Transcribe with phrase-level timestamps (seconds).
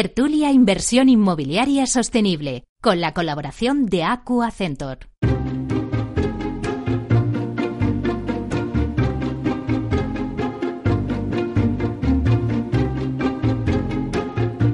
[0.00, 5.08] Tertulia Inversión Inmobiliaria Sostenible, con la colaboración de Aqua Centor.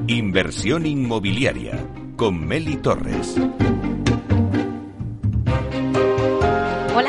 [0.09, 3.35] Inversión inmobiliaria con Meli Torres.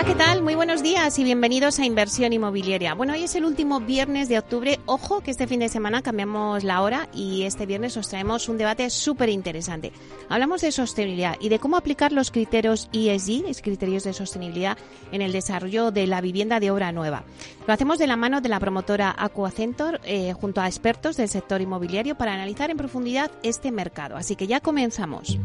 [0.06, 0.44] ¿Qué tal?
[0.44, 2.94] Muy buenos días y bienvenidos a Inversión Inmobiliaria.
[2.94, 4.80] Bueno, hoy es el último viernes de octubre.
[4.86, 8.60] Ojo que este fin de semana cambiamos la hora y este viernes os traemos un
[8.60, 9.91] debate súper interesante.
[10.30, 14.77] Hablamos de sostenibilidad y de cómo aplicar los criterios ESG, criterios de sostenibilidad,
[15.12, 17.24] en el desarrollo de la vivienda de obra nueva.
[17.66, 21.62] Lo hacemos de la mano de la promotora Aquacentor eh, junto a expertos del sector
[21.62, 24.18] inmobiliario para analizar en profundidad este mercado.
[24.18, 25.40] Así que ya comenzamos.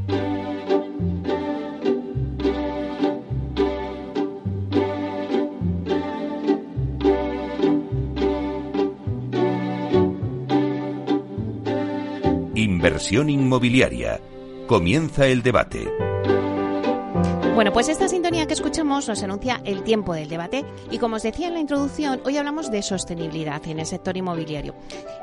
[12.80, 14.22] Inversión inmobiliaria.
[14.66, 16.09] Comienza el debate.
[17.60, 21.22] Bueno, pues esta sintonía que escuchamos nos anuncia el tiempo del debate y como os
[21.22, 24.74] decía en la introducción, hoy hablamos de sostenibilidad en el sector inmobiliario.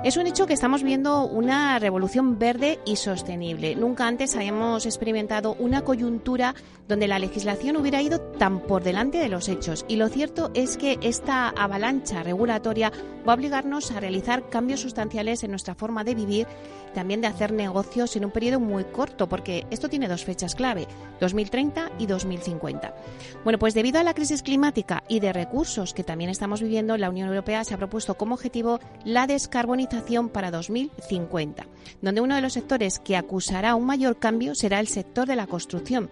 [0.03, 3.75] Es un hecho que estamos viendo una revolución verde y sostenible.
[3.75, 6.53] Nunca antes habíamos experimentado una coyuntura
[6.87, 10.77] donde la legislación hubiera ido tan por delante de los hechos y lo cierto es
[10.77, 12.91] que esta avalancha regulatoria
[13.27, 16.47] va a obligarnos a realizar cambios sustanciales en nuestra forma de vivir,
[16.93, 20.87] también de hacer negocios en un periodo muy corto, porque esto tiene dos fechas clave,
[21.19, 22.93] 2030 y 2050.
[23.43, 27.09] Bueno, pues debido a la crisis climática y de recursos que también estamos viviendo, la
[27.09, 31.65] Unión Europea se ha propuesto como objetivo la descarbonización para 2050,
[32.01, 35.47] donde uno de los sectores que acusará un mayor cambio será el sector de la
[35.47, 36.09] construcción.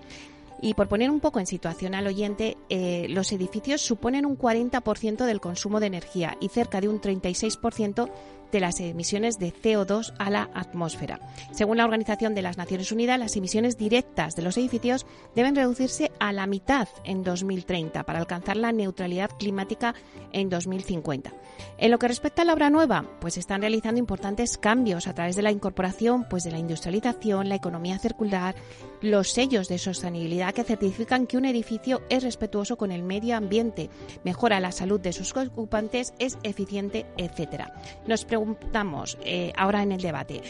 [0.62, 5.26] Y por poner un poco en situación al oyente, eh, los edificios suponen un 40%
[5.26, 8.10] del consumo de energía y cerca de un 36%
[8.52, 11.20] de las emisiones de CO2 a la atmósfera.
[11.52, 16.12] Según la Organización de las Naciones Unidas, las emisiones directas de los edificios deben reducirse
[16.20, 19.96] a la mitad en 2030 para alcanzar la neutralidad climática
[20.32, 21.32] en 2050.
[21.78, 25.36] En lo que respecta a la obra nueva, pues están realizando importantes cambios a través
[25.36, 28.56] de la incorporación pues de la industrialización, la economía circular,
[29.06, 33.90] los sellos de sostenibilidad que certifican que un edificio es respetuoso con el medio ambiente,
[34.24, 37.74] mejora la salud de sus ocupantes, es eficiente, etcétera.
[38.08, 40.42] Nos preguntamos eh, ahora en el debate.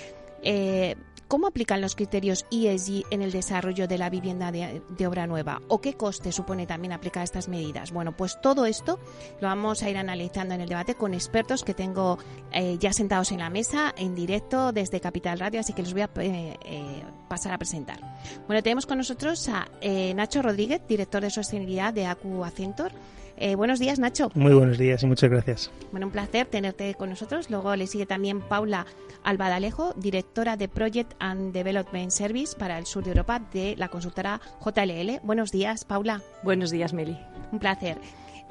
[0.42, 0.96] Eh,
[1.28, 5.60] ¿Cómo aplican los criterios ESG en el desarrollo de la vivienda de, obra nueva?
[5.70, 7.92] ¿O qué coste supone también aplicar estas medidas?
[7.92, 9.00] Bueno, pues todo esto
[9.42, 12.20] lo vamos a ir analizando en el debate con expertos que tengo
[12.52, 16.04] eh, ya sentados en la mesa, en directo desde Capital Radio, así que los voy
[16.04, 18.00] a eh, eh, pasar a presentar.
[18.46, 19.68] Bueno, tenemos con nosotros a
[20.14, 22.92] Nacho Rodríguez, director de sostenibilidad de Acu Acentor.
[23.38, 24.32] Eh, buenos días, Nacho.
[24.34, 25.72] Muy buenos días y muchas gracias.
[25.92, 27.50] Bueno, un placer tenerte con nosotros.
[27.50, 28.86] Luego le sigue también Paula
[29.24, 34.40] Albadalejo, directora de Project and Development Service para el sur de Europa de la consultora
[34.64, 35.20] JLL.
[35.24, 36.22] Buenos días, Paula.
[36.44, 37.18] Buenos días, Meli.
[37.52, 37.98] Un placer.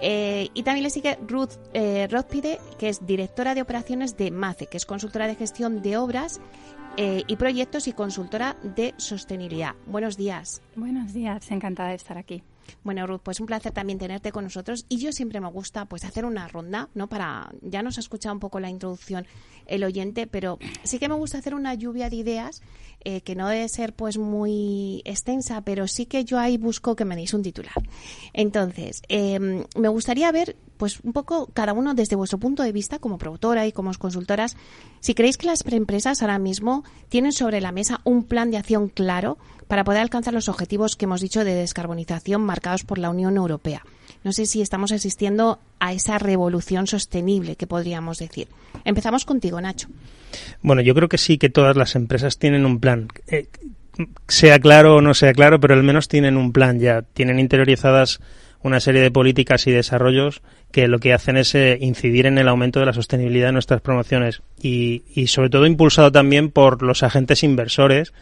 [0.00, 2.08] Eh, y también le sigue Ruth eh,
[2.78, 6.40] que es directora de operaciones de MACE, que es consultora de gestión de obras
[6.96, 9.74] eh, y proyectos y consultora de sostenibilidad.
[9.86, 10.62] Buenos días.
[10.76, 12.42] Buenos días, encantada de estar aquí.
[12.82, 16.04] Bueno, Ruth, pues un placer también tenerte con nosotros y yo siempre me gusta pues
[16.04, 17.08] hacer una ronda, ¿no?
[17.08, 19.26] Para ya nos ha escuchado un poco la introducción
[19.66, 22.62] el oyente, pero sí que me gusta hacer una lluvia de ideas
[23.06, 27.04] eh, que no debe ser pues muy extensa, pero sí que yo ahí busco que
[27.04, 27.75] me deis un titular.
[28.32, 32.98] Entonces, em, me gustaría ver pues un poco cada uno desde vuestro punto de vista
[32.98, 34.56] como promotora y como consultoras,
[35.00, 38.88] si creéis que las empresas ahora mismo tienen sobre la mesa un plan de acción
[38.88, 39.38] claro
[39.74, 43.82] para poder alcanzar los objetivos que hemos dicho de descarbonización marcados por la Unión Europea.
[44.22, 48.46] No sé si estamos asistiendo a esa revolución sostenible que podríamos decir.
[48.84, 49.88] Empezamos contigo, Nacho.
[50.62, 53.08] Bueno, yo creo que sí que todas las empresas tienen un plan.
[53.26, 53.48] Eh,
[54.28, 57.02] sea claro o no sea claro, pero al menos tienen un plan ya.
[57.02, 58.20] Tienen interiorizadas
[58.62, 62.46] una serie de políticas y desarrollos que lo que hacen es eh, incidir en el
[62.46, 67.02] aumento de la sostenibilidad de nuestras promociones y, y sobre todo impulsado también por los
[67.02, 68.12] agentes inversores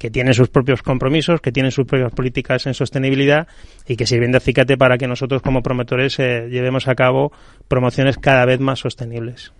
[0.00, 3.46] que tienen sus propios compromisos, que tienen sus propias políticas en sostenibilidad
[3.86, 7.32] y que sirven de acicate para que nosotros como promotores eh, llevemos a cabo
[7.68, 9.52] promociones cada vez más sostenibles.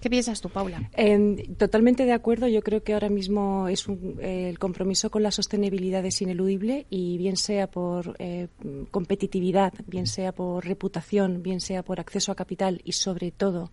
[0.00, 0.88] ¿Qué piensas tú, Paula?
[0.94, 2.48] Em, totalmente de acuerdo.
[2.48, 3.86] Yo creo que ahora mismo es
[4.20, 8.48] el compromiso con la sostenibilidad es ineludible y bien sea por eh,
[8.90, 13.70] competitividad, bien sea por reputación, bien sea por acceso a capital y sobre todo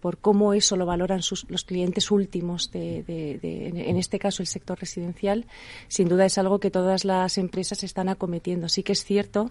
[0.00, 3.04] por cómo eso lo valoran los clientes últimos, de,
[3.42, 5.46] en este caso el sector residencial,
[5.88, 8.68] sin duda es algo que todas las empresas están acometiendo.
[8.68, 9.50] Sí que es cierto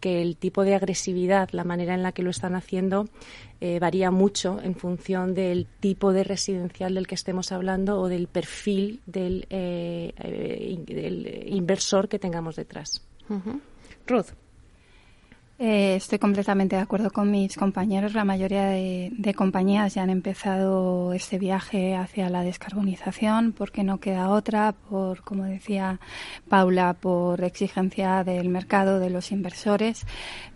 [0.00, 3.08] que el tipo de agresividad, la manera en la que lo están haciendo,
[3.60, 8.26] eh, varía mucho en función del tipo de residencial del que estemos hablando o del
[8.26, 13.06] perfil del, eh, eh, inversor que tengamos detrás.
[14.06, 14.41] Ruth.
[15.64, 18.14] Eh, estoy completamente de acuerdo con mis compañeros.
[18.14, 24.30] La mayoría de, compañías ya han empezado este viaje hacia la descarbonización porque no queda
[24.30, 26.00] otra, por, como decía
[26.48, 30.04] Paula, por exigencia del mercado, de los inversores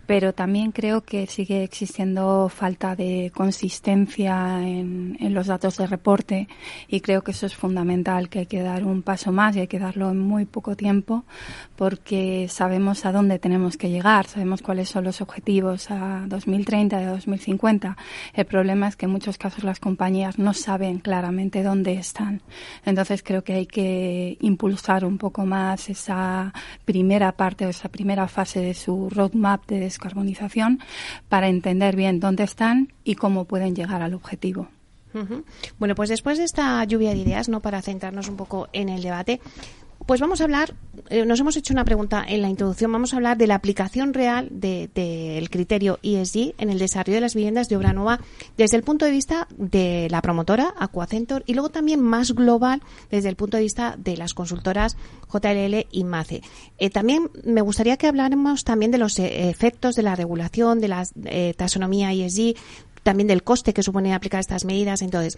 [0.07, 6.47] pero también creo que sigue existiendo falta de consistencia en, los datos de reporte
[6.87, 9.67] y creo que eso es fundamental, que hay que dar un paso más y hay
[9.67, 11.25] que darlo en muy poco tiempo
[11.75, 17.03] porque sabemos a dónde tenemos que llegar, sabemos cuáles son los objetivos a 2030 y
[17.03, 17.97] a 2050.
[18.33, 22.41] El problema es que en muchos casos las compañías no saben claramente dónde están.
[22.85, 26.53] Entonces creo que hay que impulsar un poco más esa
[26.85, 30.79] primera parte o esa primera fase de su roadmap de descarbonización
[31.27, 34.69] para entender bien dónde están y cómo pueden llegar al objetivo.
[35.79, 39.01] Bueno, pues después de esta lluvia de ideas, no para centrarnos un poco en el
[39.01, 39.41] debate,
[40.07, 40.73] pues vamos a hablar,
[41.09, 44.13] eh, nos hemos hecho una pregunta en la introducción, vamos a hablar de la aplicación
[44.13, 48.21] real del de, criterio ESG en el desarrollo de las viviendas de obra nueva
[48.57, 52.81] desde el punto de vista de la promotora Aquacentor y luego también más global
[53.11, 54.95] desde el punto de vista de las consultoras
[55.29, 56.41] JLL y MACE.
[56.77, 60.87] Eh, también me gustaría que habláramos también de los eh, efectos de la regulación, de
[60.87, 61.05] la
[61.57, 62.55] taxonomía ESG,
[63.03, 65.01] también del coste que supone aplicar estas medidas.
[65.01, 65.37] Entonces,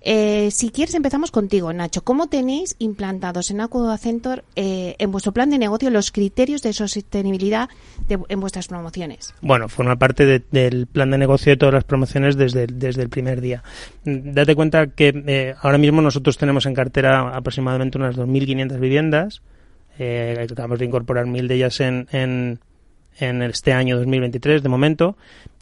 [0.00, 2.02] eh, si quieres, empezamos contigo, Nacho.
[2.04, 7.68] ¿Cómo tenéis implantados en Acuacentor eh, en vuestro plan de negocio los criterios de sostenibilidad
[8.08, 9.34] en vuestras promociones?
[9.42, 13.40] Bueno, forma parte del plan de negocio de todas las promociones desde, desde el primer
[13.40, 13.62] día.
[14.04, 19.42] Mm, date cuenta que eh, ahora mismo nosotros tenemos en cartera aproximadamente unas 2.500 viviendas.
[19.98, 22.60] Eh, acabamos de incorporar mil de ellas en, en,
[23.18, 25.16] en este año 2023 de momento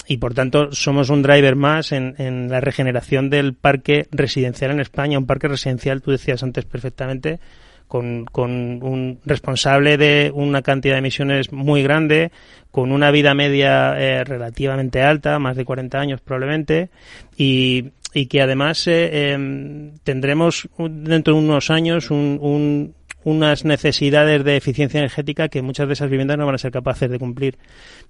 [0.06, 4.81] y por tanto somos un driver más en, en, la regeneración del parque residencial en
[4.81, 7.41] España, un parque residencial, tú decías antes perfectamente,
[7.88, 8.50] con, con
[8.82, 12.32] un responsable de una cantidad de emisiones muy grande,
[12.70, 16.91] con una vida media eh, relativamente alta, más de 40 años probablemente,
[17.37, 22.94] y, y que además eh, em, tendremos dentro de unos años un, un,
[23.26, 27.11] unas necesidades de eficiencia energética que muchas de esas viviendas no van a ser capaces
[27.11, 27.58] de cumplir.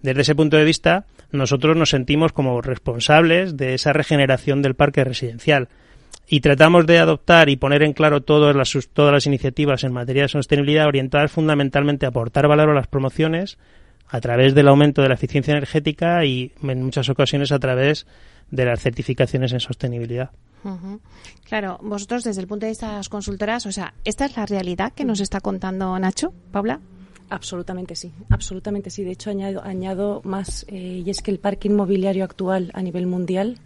[0.02, 5.04] Desde ese punto de vista, nosotros nos sentimos como responsables de esa regeneración del parque
[5.04, 5.68] residencial
[6.28, 10.24] y tratamos de adoptar y poner en claro todas las, todas las iniciativas en materia
[10.24, 13.56] de sostenibilidad orientadas fundamentalmente a aportar valor a las promociones
[14.08, 18.06] a través del aumento de la eficiencia energética y en muchas ocasiones a través
[18.50, 20.30] de las certificaciones en sostenibilidad.
[21.44, 24.46] Claro, vosotros desde el punto de vista de las consultoras, o sea, ¿esta es la
[24.46, 26.80] realidad que nos está contando Nacho, Paula?
[27.28, 29.02] Absolutamente sí, absolutamente sí.
[29.02, 33.06] De hecho, añado, añado más, eh, y es que el parque inmobiliario actual a nivel
[33.06, 33.58] mundial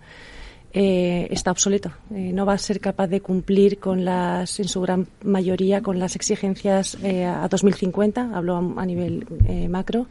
[0.72, 1.92] eh, está obsoleto.
[2.14, 5.98] Eh, no va a ser capaz de cumplir con las, en su gran mayoría, con
[5.98, 9.26] las exigencias a 2050, hablo a, a nivel
[9.68, 10.06] macro,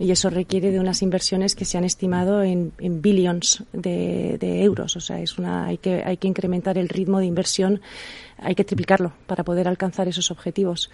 [0.00, 4.96] y eso requiere de unas inversiones que se han estimado en, en billions de, euros.
[4.96, 7.82] O sea, es una, hay, que, hay que incrementar el ritmo de inversión
[8.42, 10.90] hay que triplicarlo para poder alcanzar esos objetivos.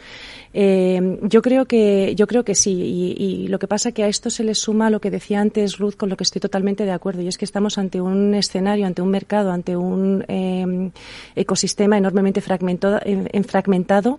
[0.52, 4.30] Eh, yo creo que yo creo que sí y, lo que pasa que a esto
[4.30, 7.22] se le suma lo que decía antes Ruth con lo que estoy totalmente de acuerdo
[7.22, 10.90] y es que estamos ante un escenario, ante un mercado, ante un eh,
[11.36, 12.98] ecosistema enormemente fragmentado,
[13.46, 14.18] fragmentado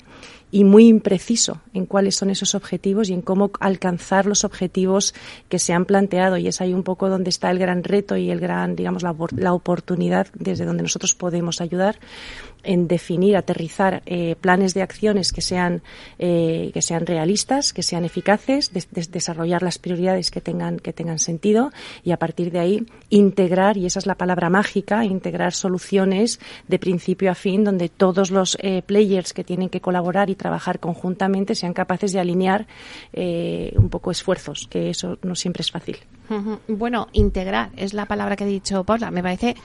[0.50, 5.14] y muy impreciso en cuáles son esos objetivos y en cómo alcanzar los objetivos
[5.50, 6.38] que se han planteado.
[6.38, 9.16] Y es ahí un poco donde está el gran reto y el gran, digamos, la,
[9.36, 12.00] la oportunidad desde donde nosotros podemos ayudar
[12.64, 15.82] en definir, aterrizar eh, planes de acciones que sean,
[16.20, 21.72] eh, que sean realistas, que sean eficaces, desarrollar las prioridades que tengan, que tengan sentido
[22.04, 26.80] y a partir de ahí integrar, y esa es la palabra mágica, integrar soluciones de
[26.80, 31.56] principio a fin donde todos los eh, players que tienen que colaborar y trabajar conjuntamente
[31.56, 32.68] sean capaces de alinear
[33.14, 35.98] un poco esfuerzos, que eso no siempre es fácil.
[36.68, 39.12] Bueno, integrar es la palabra que ha dicho Paula.
[39.12, 39.56] Me parece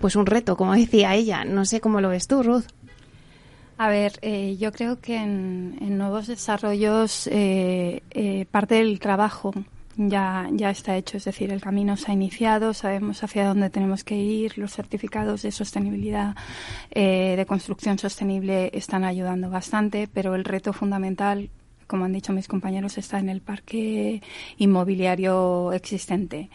[0.00, 1.44] pues un reto, como decía ella.
[1.44, 2.66] No sé cómo lo ves tú, Ruth.
[3.76, 9.52] A ver, eh, yo creo que en, nuevos desarrollos eh, eh, parte del trabajo
[9.96, 14.04] ya, ya está hecho, es decir, el camino se ha iniciado, sabemos hacia dónde tenemos
[14.04, 16.34] que ir, los certificados de sostenibilidad,
[16.92, 21.50] de construcción sostenible están ayudando bastante, pero el reto fundamental
[21.94, 24.20] como han dicho mis compañeros, está en el parque
[24.58, 26.50] inmobiliario existente.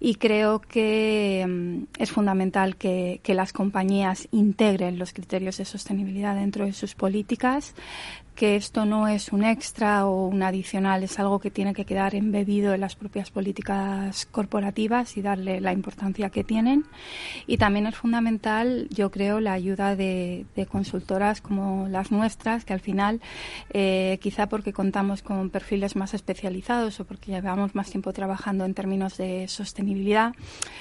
[0.00, 6.34] Y creo que mm, es fundamental que, que las compañías integren los criterios de sostenibilidad
[6.36, 7.74] dentro de sus políticas,
[8.38, 12.14] que esto no es un extra o un adicional, es algo que tiene que quedar
[12.14, 16.84] embebido en las propias políticas corporativas y darle la importancia que tienen.
[17.48, 22.78] Y también es fundamental, yo creo, la ayuda de, consultoras como las nuestras, que al
[22.78, 23.20] final,
[23.70, 28.74] eh, quizá porque contamos con perfiles más especializados o porque llevamos más tiempo trabajando en
[28.74, 30.32] términos de sostenibilidad,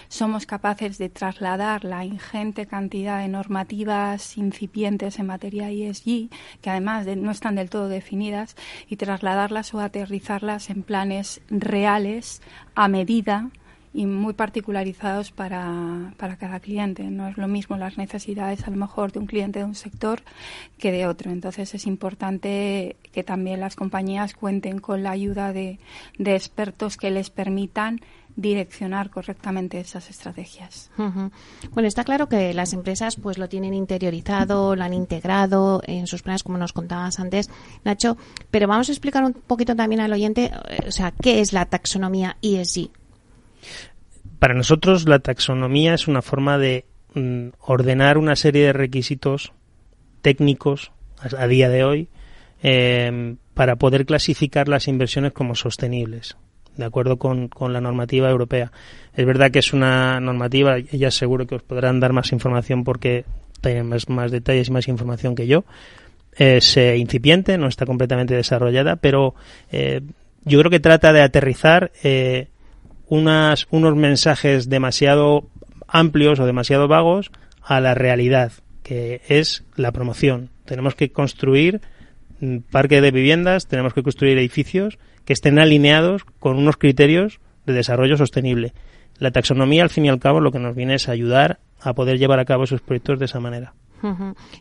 [0.09, 6.29] somos capaces de trasladar la ingente cantidad de normativas incipientes en materia ESG,
[6.61, 8.55] que además de no están del todo definidas
[8.87, 12.41] y trasladarlas o aterrizarlas en planes reales
[12.75, 13.49] a medida
[13.93, 17.03] y muy particularizados para, para cada cliente.
[17.03, 20.21] No es lo mismo las necesidades a lo mejor de un cliente de un sector
[20.77, 21.31] que de otro.
[21.31, 25.79] Entonces es importante que también las compañías cuenten con la ayuda de,
[26.19, 28.01] de expertos que les permitan
[28.37, 30.91] direccionar correctamente esas estrategias.
[31.71, 36.21] Bueno, está claro que las empresas pues lo tienen interiorizado, lo han integrado en sus
[36.21, 37.49] planes, como nos contabas antes,
[37.83, 38.15] Nacho,
[38.51, 41.65] pero vamos a explicar un poquito también al oyente, eh, o sea, ¿qué es la
[41.65, 42.89] taxonomía ESG?
[44.37, 49.51] Para nosotros la taxonomía es una forma de mm, ordenar una serie de requisitos
[50.21, 52.09] técnicos a, día de hoy
[52.61, 56.37] eh, para poder clasificar las inversiones como sostenibles
[56.77, 58.71] de acuerdo con, con, la normativa europea.
[59.15, 63.25] Es verdad que es una normativa, ellas seguro que os podrán dar más información porque
[63.61, 65.65] tienen más, más detalles y más información que yo.
[66.33, 69.33] Es eh, incipiente, no está completamente desarrollada, pero
[69.71, 70.01] eh,
[70.45, 72.47] yo creo que trata de aterrizar eh,
[73.07, 75.49] unas, unos mensajes demasiado
[75.87, 77.31] amplios o demasiado vagos
[77.63, 78.51] a la realidad,
[78.83, 80.49] que es la promoción.
[80.65, 81.81] Tenemos que construir
[82.71, 88.17] parque de viviendas, tenemos que construir edificios que estén alineados con unos criterios de desarrollo
[88.17, 88.73] sostenible.
[89.19, 92.17] La taxonomía, al fin y al cabo, lo que nos viene es ayudar a poder
[92.17, 93.73] llevar a cabo esos proyectos de esa manera.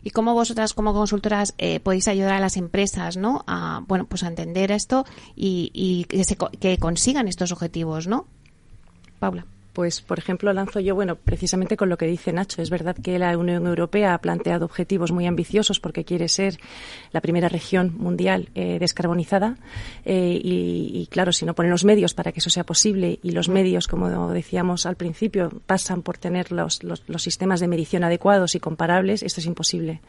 [0.03, 3.43] ¿Y cómo vosotras como consultoras eh, podéis ayudar a las empresas, ¿no?
[3.45, 5.05] A, bueno, pues a entender esto
[5.35, 6.23] y, que,
[6.59, 8.25] que consigan estos objetivos, ¿no?
[9.19, 9.45] Paula
[9.77, 13.19] pues por ejemplo lanzo yo, bueno, precisamente con lo que dice Nacho, es verdad que
[13.19, 16.57] la Unión Europea ha planteado objetivos muy ambiciosos porque quiere ser
[17.11, 19.55] la primera región mundial eh, descarbonizada
[20.03, 23.49] eh, y, claro, si no ponen los medios para que eso sea posible y los
[23.49, 28.59] medios, como decíamos al principio, pasan por tener los, los, sistemas de medición adecuados y
[28.59, 30.01] comparables, esto es imposible.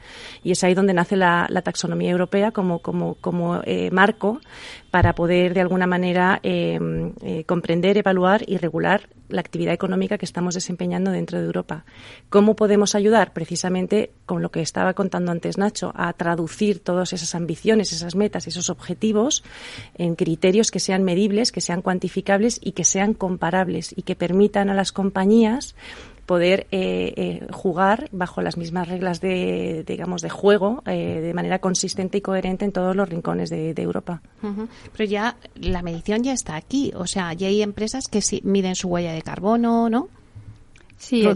[0.43, 2.81] Y es ahí donde nace la, taxonomía europea como,
[3.67, 4.41] eh, marco
[4.91, 6.41] para poder de alguna manera
[7.45, 11.85] comprender, evaluar y regular la actividad económica que estamos desempeñando dentro de Europa.
[12.31, 13.33] ¿Cómo podemos ayudar?
[13.33, 18.47] Precisamente con lo que estaba contando antes Nacho, a traducir todas esas ambiciones, esas metas,
[18.47, 19.45] esos objetivos
[19.95, 24.71] en criterios que sean medibles, que sean cuantificables y que sean comparables y que permitan
[24.71, 25.75] a las compañías
[26.29, 31.59] poder eh, eh, jugar bajo las mismas reglas de, digamos, de juego eh, de manera
[31.59, 34.21] consistente y coherente en todos los rincones de, Europa.
[34.43, 38.75] Pero ya la medición ya está aquí, o sea, ya hay empresas que sí miden
[38.75, 40.09] su huella de carbono, ¿no?
[40.99, 41.27] Sí,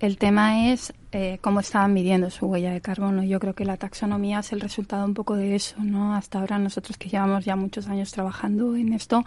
[0.00, 3.24] el tema es eh, cómo estaban midiendo su huella de carbono.
[3.24, 6.14] Yo creo que la taxonomía es el resultado un poco de eso, ¿no?
[6.14, 9.24] Hasta ahora nosotros que llevamos ya muchos años trabajando en esto,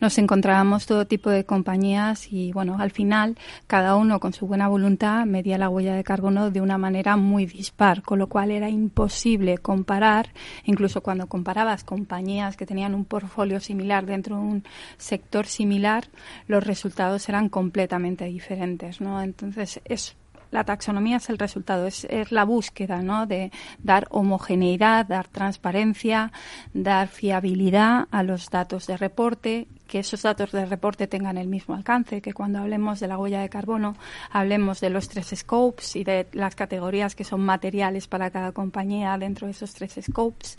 [0.00, 4.68] nos encontrábamos todo tipo de compañías y, bueno, al final cada uno con su buena
[4.68, 8.70] voluntad medía la huella de carbono de una manera muy dispar, con lo cual era
[8.70, 10.30] imposible comparar,
[10.64, 14.64] incluso cuando comparabas compañías que tenían un portfolio similar dentro de un
[14.96, 16.08] sector similar,
[16.46, 19.20] los resultados eran completamente diferentes, ¿no?
[19.20, 20.16] Entonces es
[20.50, 23.26] la taxonomía es el resultado, es, es, la búsqueda ¿no?
[23.26, 23.50] de
[23.82, 26.32] dar homogeneidad, dar transparencia,
[26.72, 31.74] dar fiabilidad a los datos de reporte que esos datos de reporte tengan el mismo
[31.74, 33.96] alcance, que cuando hablemos de la huella de carbono
[34.30, 39.16] hablemos de los tres scopes y de las categorías que son materiales para cada compañía
[39.18, 40.56] dentro de esos tres scopes.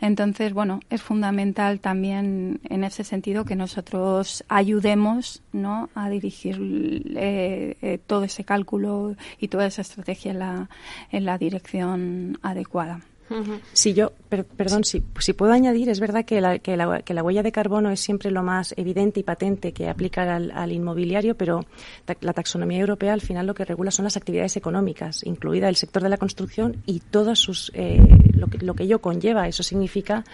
[0.00, 5.90] Entonces, bueno, es fundamental también en ese sentido que nosotros ayudemos ¿no?
[5.94, 6.56] a dirigir
[7.16, 10.70] eh, eh, todo ese cálculo y toda esa estrategia en la,
[11.10, 13.00] en la dirección adecuada.
[13.72, 17.22] Si yo, perdón, si, si, puedo añadir, es verdad que la, que, la, que la,
[17.22, 21.64] huella de carbono es siempre lo más evidente y patente que aplica al, inmobiliario, pero
[22.20, 26.02] la taxonomía europea al final lo que regula son las actividades económicas, incluida el sector
[26.02, 28.00] de la construcción y todos sus, eh,
[28.42, 29.48] lo que, lo que ello conlleva.
[29.48, 30.24] Eso significa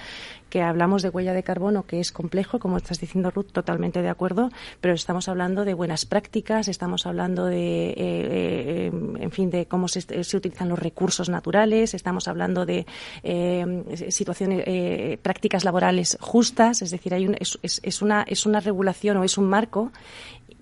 [0.49, 4.09] que hablamos de huella de carbono, que es complejo, como estás diciendo Ruth, totalmente de
[4.09, 4.51] acuerdo,
[4.81, 9.89] pero estamos hablando de buenas prácticas, estamos hablando de, eh, eh, en fin, de cómo
[9.89, 10.01] se,
[10.37, 12.87] utilizan los recursos naturales, estamos hablando de
[13.23, 19.19] eh, situaciones, prácticas laborales justas, es decir, hay un, es, es, una, es una regulación
[19.19, 19.93] o es un marco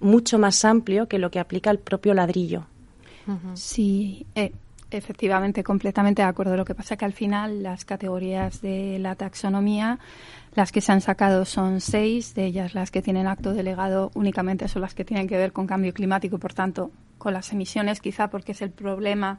[0.00, 2.66] mucho más amplio que lo que aplica el propio ladrillo.
[3.54, 4.24] Sí,
[4.90, 6.56] Efectivamente, completamente de acuerdo.
[6.56, 9.98] Lo que pasa que al final las categorías de la taxonomía,
[10.54, 14.68] las que se han sacado son seis, de ellas las que tienen acto delegado únicamente
[14.68, 18.28] son las que tienen que ver con cambio climático por tanto, con las emisiones, quizá
[18.28, 19.38] porque es el problema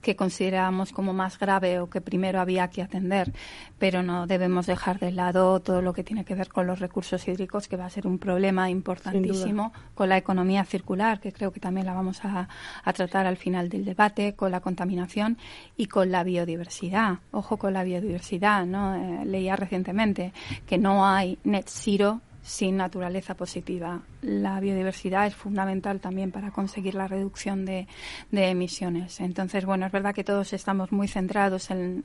[0.00, 3.32] que consideramos como más grave o que primero había que atender,
[3.78, 7.26] pero no debemos dejar de lado todo lo que tiene que ver con los recursos
[7.26, 11.58] hídricos, que va a ser un problema importantísimo, con la economía circular, que creo que
[11.58, 12.48] también la vamos a,
[12.94, 15.38] tratar al final del debate, con la contaminación
[15.76, 17.18] y con la biodiversidad.
[17.32, 18.94] Ojo con la biodiversidad, ¿no?
[18.94, 20.32] Eh, leía recientemente
[20.66, 24.02] que no hay net zero sin naturaleza positiva.
[24.22, 27.88] La biodiversidad es fundamental también para conseguir la reducción de,
[28.30, 29.20] emisiones.
[29.20, 32.04] Entonces, bueno, es verdad que todos estamos muy centrados en,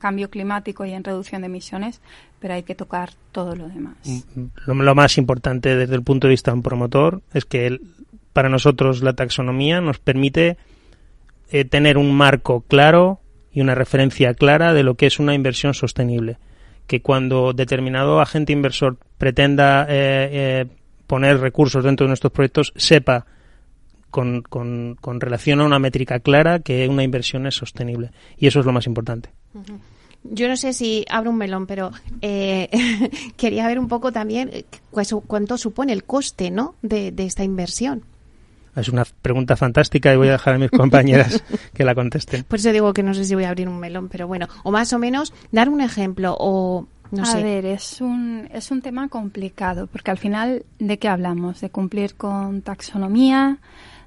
[0.00, 2.00] cambio climático y en reducción de emisiones,
[2.38, 3.96] pero hay que tocar todo lo demás.
[4.04, 7.80] Mm, lo, más importante desde el punto de vista de un promotor es que
[8.32, 10.56] para nosotros la taxonomía nos permite
[11.50, 13.18] eh, tener un marco claro
[13.52, 16.38] y una referencia clara de lo que es una inversión sostenible
[16.90, 20.66] que cuando determinado agente inversor pretenda eh, eh,
[21.06, 23.26] poner recursos dentro de nuestros proyectos, sepa
[24.10, 28.10] con, con, relación a una métrica clara que una inversión es sostenible.
[28.38, 29.30] Y eso es lo más importante.
[30.24, 31.92] Yo no sé si abro un melón, pero
[32.22, 32.68] eh,
[33.36, 34.50] quería ver un poco también
[35.28, 36.74] cuánto supone el coste ¿no?
[36.82, 38.02] de, de esta inversión.
[38.76, 41.42] Es una pregunta fantástica y voy a dejar a mis compañeras
[41.74, 42.44] que la contesten.
[42.44, 44.70] Por eso digo que no sé si voy a abrir un melón, pero bueno, o
[44.70, 49.08] más o menos dar un ejemplo o no a ver, es un, es un tema
[49.08, 51.60] complicado, porque al final, ¿de qué hablamos?
[51.60, 53.58] De cumplir con taxonomía,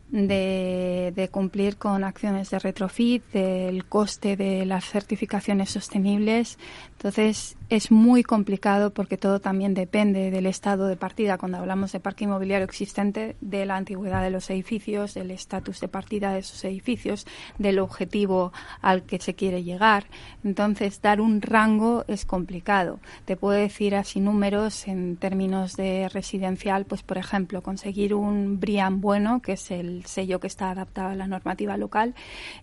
[0.10, 6.58] de, de, cumplir con acciones de retrofit, del coste de las certificaciones sostenibles.
[6.94, 11.38] Entonces, es muy complicado porque todo también depende del estado de partida.
[11.38, 15.88] Cuando hablamos de parque inmobiliario existente, de la antigüedad de los edificios, del estatus de
[15.88, 17.26] partida de esos edificios,
[17.58, 18.52] del objetivo
[18.82, 20.06] al que se quiere llegar.
[20.44, 23.00] Entonces, dar un rango es complicado.
[23.26, 29.02] Te puedo decir así números en términos de residencial, pues por ejemplo, conseguir un BRIAM
[29.02, 32.14] bueno, que es el sello que está adaptado a la normativa local,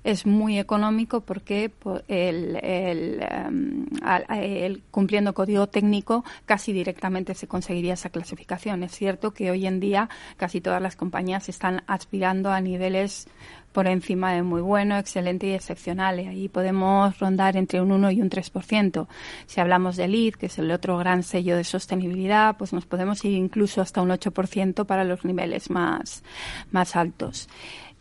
[0.04, 1.72] es muy económico porque
[2.08, 3.86] el, el, em,
[4.30, 8.82] el cumpliendo código técnico, casi directamente se conseguiría esa clasificación.
[8.82, 13.26] Es cierto que hoy en día casi todas las compañías están aspirando a niveles
[13.72, 16.20] por encima de muy bueno, excelente y excepcional.
[16.20, 19.06] Y ahí podemos rondar entre un 1 y un 3%.
[19.46, 23.24] Si hablamos de LEED, que es el otro gran sello de sostenibilidad, pues nos podemos
[23.24, 26.22] ir incluso hasta un 8% para los niveles más,
[26.70, 27.48] más altos.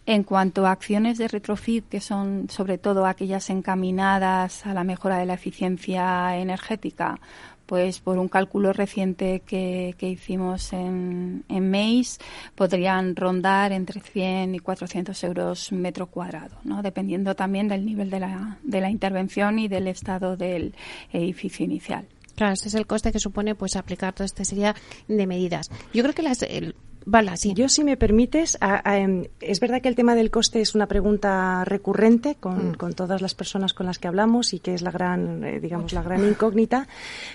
[0.09, 5.19] En cuanto a acciones de retrofit, que son sobre todo aquellas encaminadas a la mejora
[5.19, 7.19] de la eficiencia energética,
[7.67, 12.17] pues por un cálculo reciente que, hicimos en, en MEIS,
[12.55, 16.81] podrían rondar entre 100 y 400 euros metro cuadrado, ¿no?
[16.81, 20.73] dependiendo también del nivel de la, de la intervención y del estado del
[21.13, 22.07] edificio inicial.
[22.35, 24.73] Claro, este es el coste que supone pues aplicar toda esta serie
[25.07, 25.69] de medidas.
[25.93, 26.41] Yo creo que las,
[27.55, 31.63] yo, si me permites, em, es verdad que el tema del coste es una pregunta
[31.65, 32.93] recurrente con, mm.
[32.95, 36.03] todas las personas con las que hablamos y que es la gran, eh, digamos, la
[36.03, 36.87] gran incógnita,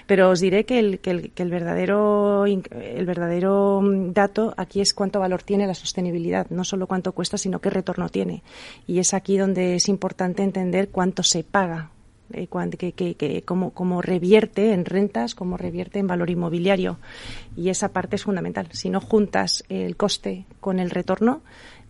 [0.07, 5.21] pero os diré que el, que el, verdadero, el verdadero mm, dato aquí es cuánto
[5.21, 8.43] valor tiene la sostenibilidad, no solo cuánto cuesta, sino qué retorno tiene.
[8.87, 11.91] Y es aquí donde es importante entender cuánto se paga
[12.33, 16.99] eh, que, que, cómo, revierte en rentas, cómo revierte en valor inmobiliario.
[17.57, 18.69] Y esa parte es fundamental.
[18.73, 21.43] Si no juntas el coste con el retorno,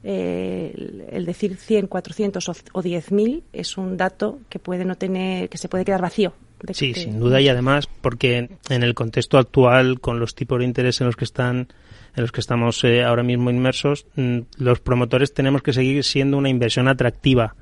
[0.03, 0.75] eh,
[1.11, 5.57] el, decir 100, 400 o, o 10.000 es un dato que puede no tener, que
[5.57, 6.35] se puede quedar vacío.
[6.73, 11.01] sí, sin duda y además porque en el contexto actual, con los tipos de interés
[11.01, 11.69] en los que están
[12.17, 16.37] en los que estamos eh, ahora mismo inmersos, mm, los promotores tenemos que seguir siendo
[16.39, 17.57] una inversión atractiva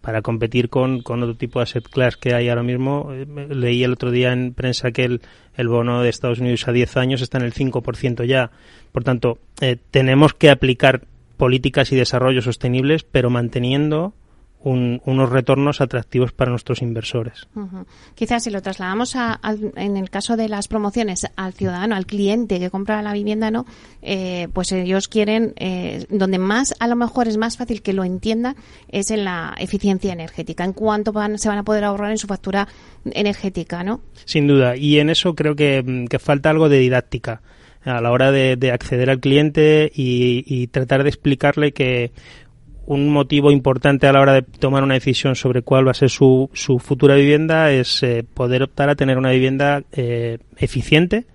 [0.00, 3.12] para competir con, con otro tipo de asset class que hay ahora mismo.
[3.12, 5.20] Eh, leí el otro día en prensa que el,
[5.56, 8.50] el bono de Estados Unidos a 10 años está en el 5% ya.
[8.92, 11.02] Por tanto, eh, tenemos que aplicar
[11.36, 14.12] políticas y desarrollos sostenibles, pero manteniendo
[14.60, 17.48] unos retornos atractivos para nuestros inversores.
[18.14, 19.16] Quizás si lo trasladamos
[19.76, 23.66] en el caso de las promociones al ciudadano, al cliente que compra la vivienda, no,
[24.02, 28.04] eh, pues ellos quieren eh, donde más a lo mejor es más fácil que lo
[28.04, 28.56] entienda
[28.88, 32.66] es en la eficiencia energética, en cuánto se van a poder ahorrar en su factura
[33.04, 34.00] energética, ¿no?
[34.24, 37.42] Sin duda, y en eso creo que, falta algo de didáctica
[37.84, 42.12] a la hora de, acceder al cliente y tratar de explicarle que
[42.88, 46.08] un motivo importante a la hora de tomar una decisión sobre cuál va a ser
[46.08, 51.26] su, su futura vivienda es eh, poder optar a tener una vivienda eh, eficiente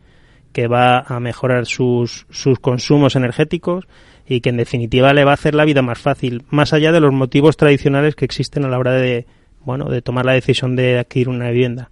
[0.51, 3.85] que va a mejorar sus, sus consumos energéticos
[4.27, 6.99] y que en definitiva le va a hacer la vida más fácil, más allá de
[6.99, 9.27] los motivos tradicionales que existen a la hora de,
[9.63, 11.91] bueno, de tomar la decisión de adquirir una vivienda.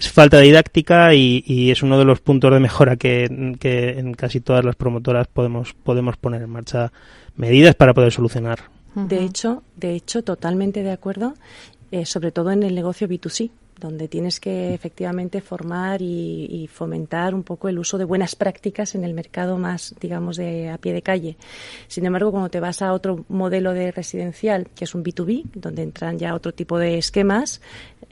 [0.00, 4.14] Es falta didáctica y, y es uno de los puntos de mejora que, que en
[4.14, 6.90] casi todas las promotoras podemos, podemos poner en marcha
[7.36, 8.79] medidas para poder solucionar.
[8.94, 11.34] De hecho, de hecho, totalmente de acuerdo,
[11.92, 13.50] eh, sobre todo en el negocio B2C
[13.80, 19.02] donde tienes que efectivamente formar y, fomentar un poco el uso de buenas prácticas en
[19.02, 21.36] el mercado más, digamos, de a pie de calle.
[21.88, 25.82] Sin embargo, cuando te vas a otro modelo de residencial, que es un B2B, donde
[25.82, 27.60] entran ya otro tipo de esquemas,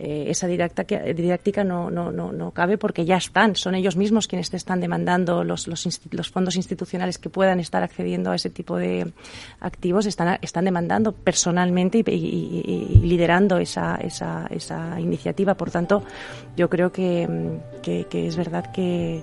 [0.01, 4.49] eh, esa didáctica, no, no, no, no, cabe porque ya están, son ellos mismos quienes
[4.49, 9.13] te están demandando los, los, fondos institucionales que puedan estar accediendo a ese tipo de
[9.59, 14.47] activos, están, están demandando personalmente y, liderando esa, esa,
[15.01, 15.57] iniciativa.
[15.59, 16.03] Por tanto,
[16.57, 19.23] yo creo que, que, es verdad que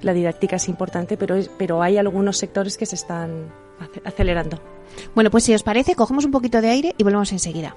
[0.00, 3.52] la didáctica es importante, pero, pero hay algunos sectores que se están
[4.04, 4.58] acelerando.
[5.14, 7.76] Bueno, pues si os parece, cogemos un poquito de aire y volvemos enseguida.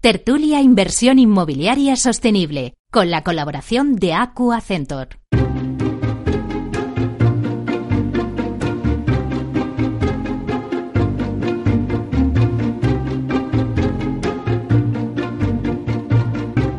[0.00, 5.18] Tertulia Inversión Inmobiliaria Sostenible con la colaboración de Aqua Centor.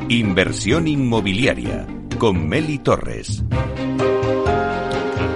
[0.08, 1.86] Inversión inmobiliaria
[2.18, 3.44] con Meli Torres.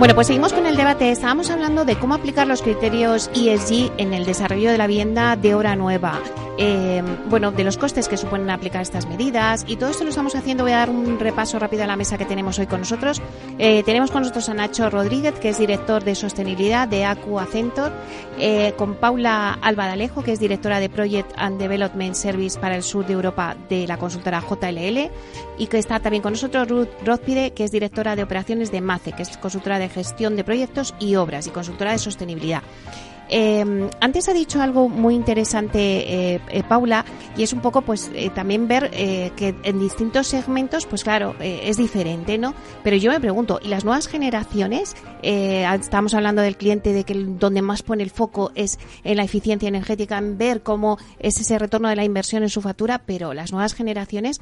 [0.04, 1.12] Bueno, pues seguimos con el debate.
[1.12, 5.56] Estábamos hablando de cómo aplicar los criterios ESG en el desarrollo de la vivienda de
[5.56, 6.20] hora nueva.
[6.58, 10.36] Eh, bueno, de los costes que suponen aplicar estas medidas y todo esto lo estamos
[10.36, 10.64] haciendo.
[10.64, 13.22] Voy a dar un repaso rápido a la mesa que tenemos hoy con nosotros.
[13.58, 17.92] Eh, tenemos con nosotros a Nacho Rodríguez, que es director de sostenibilidad de ACU Accentor,
[18.38, 23.06] eh, con Paula Alba que es directora de Project and Development Service para el sur
[23.06, 25.10] de Europa de la consultora JLL,
[25.58, 29.14] y que está también con nosotros Ruth Rodpide, que es directora de operaciones de MACE,
[29.14, 32.64] que es consultora de gestión de proyectos y obras y consultora de sostenibilidad.
[33.30, 37.06] Eh, antes ha dicho algo muy interesante eh, eh, Paula
[37.38, 41.78] y es un poco pues eh, también ver que en distintos segmentos pues claro es
[41.78, 42.54] diferente no
[42.84, 47.62] pero yo me pregunto y las nuevas generaciones estamos hablando del cliente de que donde
[47.62, 51.90] más pone el foco es en la eficiencia energética en ver cómo es ese retorno
[51.90, 54.42] de la inversión en su factura pero las nuevas generaciones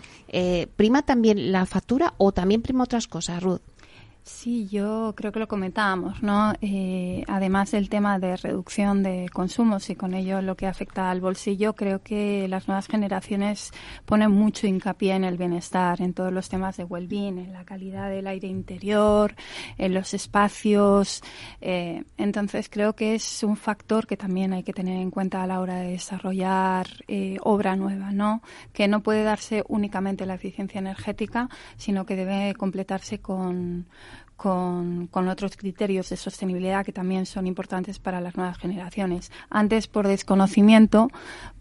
[0.75, 3.61] prima también la factura o también prima otras cosas Ruth
[4.23, 6.53] Sí, yo creo que lo comentábamos, ¿no?
[6.62, 11.21] Eh, además del tema de reducción de consumos y con ello lo que afecta al
[11.21, 13.71] bolsillo, creo que las nuevas generaciones
[14.05, 18.12] ponen mucho hincapié en el bienestar, en todos los temas de well-being, en la calidad
[18.12, 19.36] del aire interior,
[19.79, 21.23] en los espacios.
[21.60, 25.47] Eh, entonces creo que es un factor que también hay que tener en cuenta a
[25.47, 28.43] la hora de desarrollar eh, obra nueva, ¿no?
[28.71, 33.88] Que no puede darse únicamente la eficiencia energética, sino que debe completarse con
[34.41, 39.32] con, con, otros criterios de sostenibilidad que también son importantes para las nuevas generaciones.
[39.51, 41.10] Antes, por desconocimiento,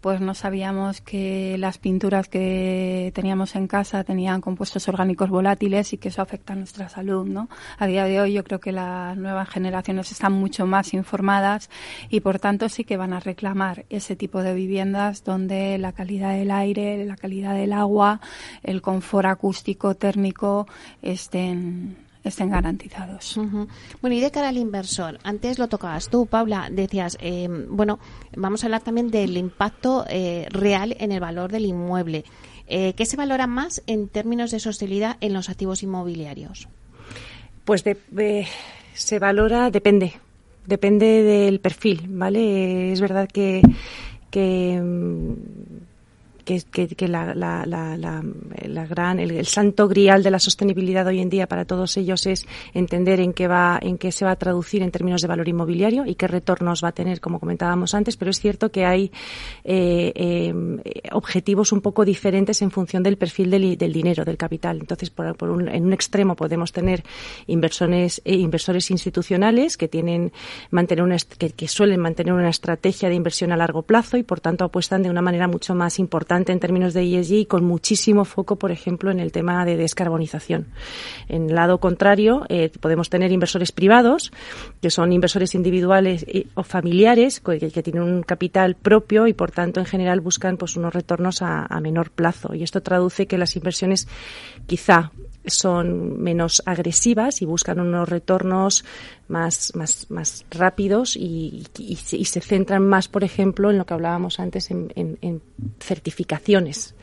[0.01, 5.99] pues no sabíamos que las pinturas que teníamos en casa tenían compuestos orgánicos volátiles y
[5.99, 7.49] que eso afecta a nuestra salud, ¿no?
[7.77, 11.69] A día de hoy yo creo que las nuevas generaciones están mucho más informadas
[12.09, 16.31] y por tanto sí que van a reclamar ese tipo de viviendas donde la calidad
[16.31, 18.21] del aire, la calidad del agua,
[18.63, 20.65] el confort acústico, térmico
[21.03, 23.39] estén estén garantizados.
[24.01, 27.99] Bueno, y de cara al inversor, antes lo tocabas tú, Paula, decías, eh, bueno,
[28.35, 32.23] vamos a hablar también del impacto eh, real en el valor del inmueble.
[32.67, 36.67] Eh, ¿Qué se valora más en términos de sostenibilidad en los activos inmobiliarios?
[37.65, 37.83] Pues
[38.93, 40.13] se valora, depende,
[40.65, 42.91] depende del perfil, ¿vale?
[42.91, 43.61] Es verdad que,
[44.29, 44.79] que
[46.43, 52.25] que, la, gran, el, santo grial de la sostenibilidad hoy en día para todos ellos
[52.25, 55.47] es entender en qué va, en qué se va a traducir en términos de valor
[55.47, 58.17] inmobiliario y qué retornos va a tener, como comentábamos antes.
[58.17, 59.11] Pero es cierto que hay
[59.63, 60.53] eh, eh,
[61.11, 64.79] objetivos un poco diferentes en función del perfil del, dinero, del capital.
[64.79, 67.03] Entonces, por, un, en un extremo podemos tener
[67.47, 70.31] inversores, eh, inversores institucionales que tienen
[70.69, 74.39] mantener una, que, que suelen mantener una estrategia de inversión a largo plazo y por
[74.39, 78.25] tanto apuestan de una manera mucho más importante en términos de ESG y con muchísimo
[78.25, 80.67] foco, por ejemplo, en el tema de descarbonización.
[81.27, 84.31] En el lado contrario, eh, podemos tener inversores privados,
[84.81, 86.25] que son inversores individuales
[86.55, 90.93] o familiares, que, tienen un capital propio y, por tanto, en general buscan pues, unos
[90.93, 92.53] retornos a, a menor plazo.
[92.53, 94.07] Y esto traduce que las inversiones
[94.67, 95.11] quizá
[95.45, 98.85] son menos agresivas y buscan unos retornos
[99.27, 104.39] más, más, más rápidos y, y, se centran más, por ejemplo, en lo que hablábamos
[104.39, 105.41] antes, en, en,
[105.79, 106.95] certificaciones.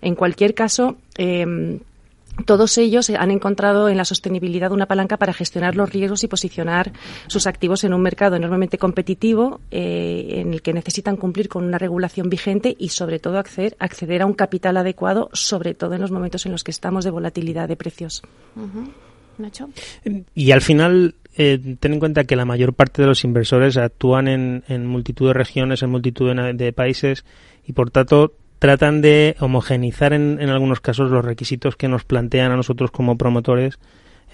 [0.00, 1.78] En cualquier caso, eh,
[2.46, 6.92] todos ellos han encontrado en la sostenibilidad una palanca para gestionar los riesgos y posicionar
[7.26, 11.78] sus activos en un mercado enormemente competitivo eh, en el que necesitan cumplir con una
[11.78, 16.10] regulación vigente y sobre todo acceder, acceder a un capital adecuado, sobre todo en los
[16.10, 18.22] momentos en los que estamos de volatilidad de precios.
[20.34, 24.28] Y al final, eh, ten en cuenta que la mayor parte de los inversores actúan
[24.28, 27.24] en, multitud de regiones, en multitud de países
[27.66, 32.56] y por tanto tratan de homogenizar en, algunos casos los requisitos que nos plantean a
[32.56, 33.78] nosotros como promotores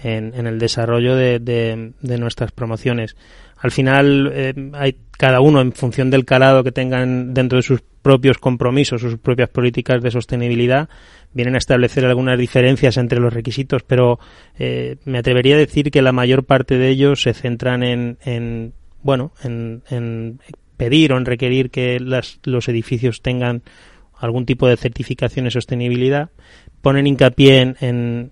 [0.01, 3.17] en, el desarrollo de, de, nuestras promociones.
[3.57, 7.81] Al final, eh, hay cada uno, en función del calado que tengan dentro de sus
[8.01, 10.87] propios compromisos, sus propias políticas de sostenibilidad,
[11.33, 14.17] vienen a establecer algunas diferencias entre los requisitos, pero
[14.57, 18.71] eh, me atrevería a decir que la mayor parte de ellos se centran en, en
[19.03, 20.39] bueno, en, en
[20.77, 23.61] pedir o en requerir que las, los edificios tengan
[24.21, 26.29] algún tipo de certificación de sostenibilidad,
[26.81, 28.31] ponen hincapié en,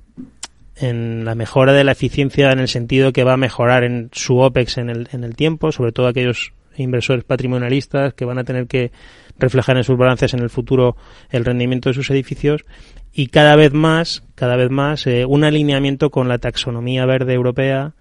[0.76, 4.38] en, la mejora de la eficiencia en el sentido que va a mejorar en su
[4.40, 8.68] OPEX en el, en el tiempo, sobre todo aquellos inversores patrimonialistas que van a tener
[8.68, 8.92] que
[9.38, 10.96] reflejar en sus balances en el futuro
[11.30, 12.66] el rendimiento de sus edificios
[13.12, 17.94] y cada vez más, cada vez más, eh, un alineamiento con la taxonomía verde europea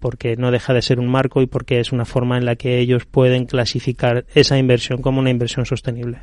[0.00, 2.78] porque no deja de ser un marco y porque es una forma en la que
[2.78, 6.18] ellos pueden clasificar esa inversión como una inversión sostenible.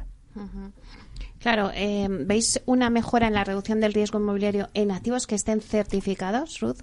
[1.42, 5.60] Claro, eh, ¿veis una mejora en la reducción del riesgo inmobiliario en activos que estén
[5.60, 6.82] certificados, Ruth?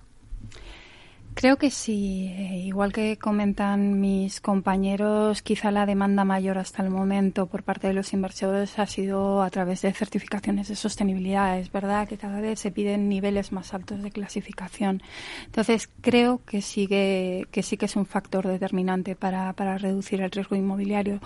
[1.38, 2.34] Creo que sí.
[2.36, 7.86] Eh, igual que comentan mis compañeros, quizá la demanda mayor hasta el momento por parte
[7.86, 11.56] de los inversores ha sido a través de certificaciones de sostenibilidad.
[11.60, 15.00] Es verdad que cada vez se piden niveles más altos de clasificación.
[15.44, 20.32] Entonces, creo que sigue, que sí que es un factor determinante para, para reducir el
[20.32, 21.20] riesgo inmobiliario.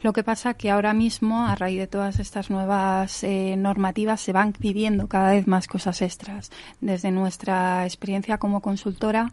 [0.00, 4.32] Lo que pasa que ahora mismo, a raíz de todas estas nuevas eh, normativas, se
[4.32, 6.52] van pidiendo cada vez más cosas extras.
[6.80, 9.32] Desde nuestra experiencia como consultora,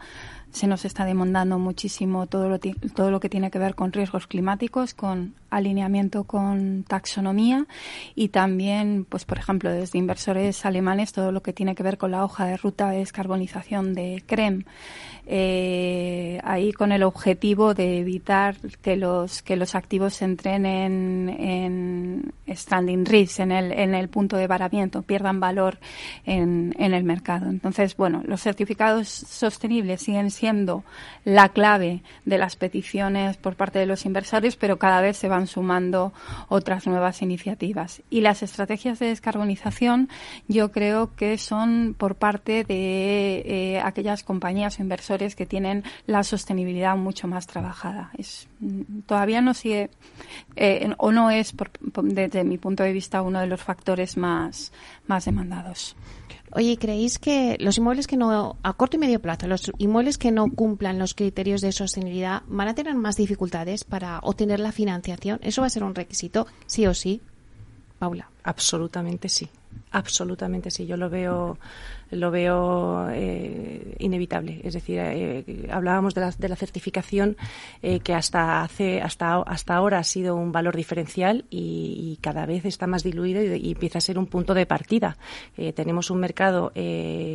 [0.56, 4.26] se nos está demandando muchísimo todo lo, todo lo que tiene que ver con riesgos
[4.26, 7.66] climáticos, con alineamiento con taxonomía
[8.16, 12.12] y también, pues por ejemplo, desde inversores alemanes, todo lo que tiene que ver con
[12.12, 14.64] la hoja de ruta de descarbonización de CREM.
[15.28, 22.34] Eh, ahí con el objetivo de evitar que los que los activos entren en, en
[22.48, 25.80] standing risk, en el, en el punto de varamiento, pierdan valor
[26.26, 27.50] en, en el mercado.
[27.50, 30.84] Entonces, bueno, los certificados sostenibles siguen siendo
[31.24, 35.48] la clave de las peticiones por parte de los inversores, pero cada vez se van
[35.48, 36.14] sumando
[36.50, 38.04] otras nuevas iniciativas.
[38.12, 40.10] Y las estrategias de descarbonización
[40.48, 46.24] yo creo que son por parte de eh, aquellas compañías o inversores que tienen la
[46.24, 48.12] sostenibilidad mucho más trabajada.
[48.18, 49.90] Es, mm, todavía no sigue
[50.56, 51.54] eh, o no es,
[52.04, 54.72] desde mi punto de vista, uno de los factores más,
[55.08, 55.96] más demandados.
[56.52, 60.32] Oye, ¿creéis que los inmuebles que no, a corto y medio plazo, los inmuebles que
[60.32, 65.40] no cumplan los criterios de sostenibilidad van a tener más dificultades para obtener la financiación?
[65.42, 67.22] ¿Eso va a ser un requisito, sí o sí?
[68.00, 68.30] Paula.
[68.44, 69.50] Absolutamente sí.
[69.92, 70.86] Absolutamente sí.
[70.86, 71.58] Yo lo veo
[72.12, 74.62] lo veo eh, inevitable.
[74.64, 77.38] Es decir, eh, hablábamos de la, de la certificación
[77.82, 82.66] eh, que hasta hace hasta hasta ahora ha sido un valor diferencial y, cada vez
[82.66, 85.18] está más diluido y, empieza a ser un punto de partida.
[85.76, 86.72] tenemos un mercado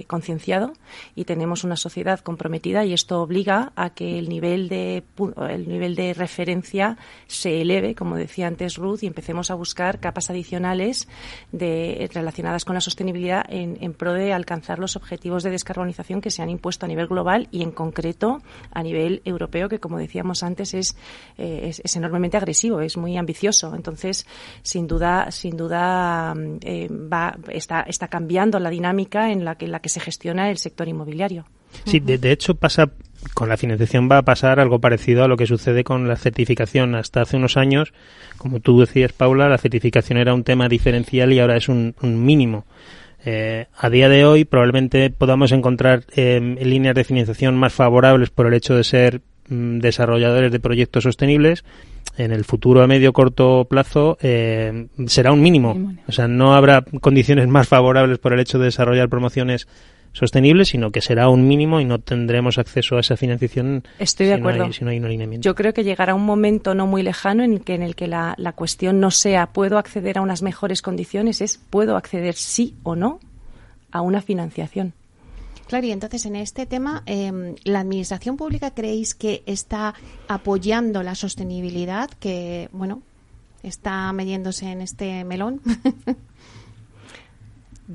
[0.06, 0.72] concienciado
[1.14, 5.04] y tenemos una sociedad comprometida y esto obliga a que el nivel de
[5.48, 10.30] el nivel de referencia se eleve, como decía antes Ruth, y empecemos a buscar capas
[10.30, 11.09] adicionales
[11.52, 16.42] relacionadas con la sostenibilidad en, en pro de alcanzar los objetivos de descarbonización que se
[16.42, 20.74] han impuesto a nivel global y en concreto a nivel europeo, que como decíamos antes
[20.74, 20.96] es,
[21.38, 23.74] eh, es, enormemente agresivo, es muy ambicioso.
[23.74, 24.26] Entonces,
[24.62, 29.72] sin duda, sin duda eh, va, está, está cambiando la dinámica en la que, en
[29.72, 31.46] la que se gestiona el sector inmobiliario.
[31.85, 32.90] Sí, de, hecho pasa
[33.35, 36.94] con la financiación va a pasar algo parecido a lo que sucede con la certificación.
[36.94, 37.92] Hasta hace unos años,
[38.38, 42.64] como tú decías, Paula, la certificación era un tema diferencial y ahora es un mínimo.
[43.24, 48.46] Eh, a día de hoy probablemente podamos encontrar eh, líneas de financiación más favorables por
[48.46, 51.64] el hecho de ser mm, desarrolladores de proyectos sostenibles.
[52.16, 55.94] En el futuro a medio corto plazo eh, será un mínimo.
[56.06, 59.68] O sea, no habrá condiciones más favorables por el hecho de desarrollar promociones
[60.12, 64.34] sostenible, sino que será un mínimo y no tendremos acceso a esa financiación Estoy de
[64.34, 64.72] acuerdo.
[64.72, 65.44] si no hay un alineamiento.
[65.44, 68.34] Yo creo que llegará un momento no muy lejano en, que, en el que la,
[68.36, 72.96] la cuestión no sea puedo acceder a unas mejores condiciones, es puedo acceder sí o
[72.96, 73.20] no
[73.92, 74.94] a una financiación.
[75.70, 79.94] Claro, y entonces en este tema, eh, ¿la administración pública creéis que está
[80.26, 83.02] apoyando la sostenibilidad, que, bueno,
[83.62, 85.60] está mediéndose en este melón?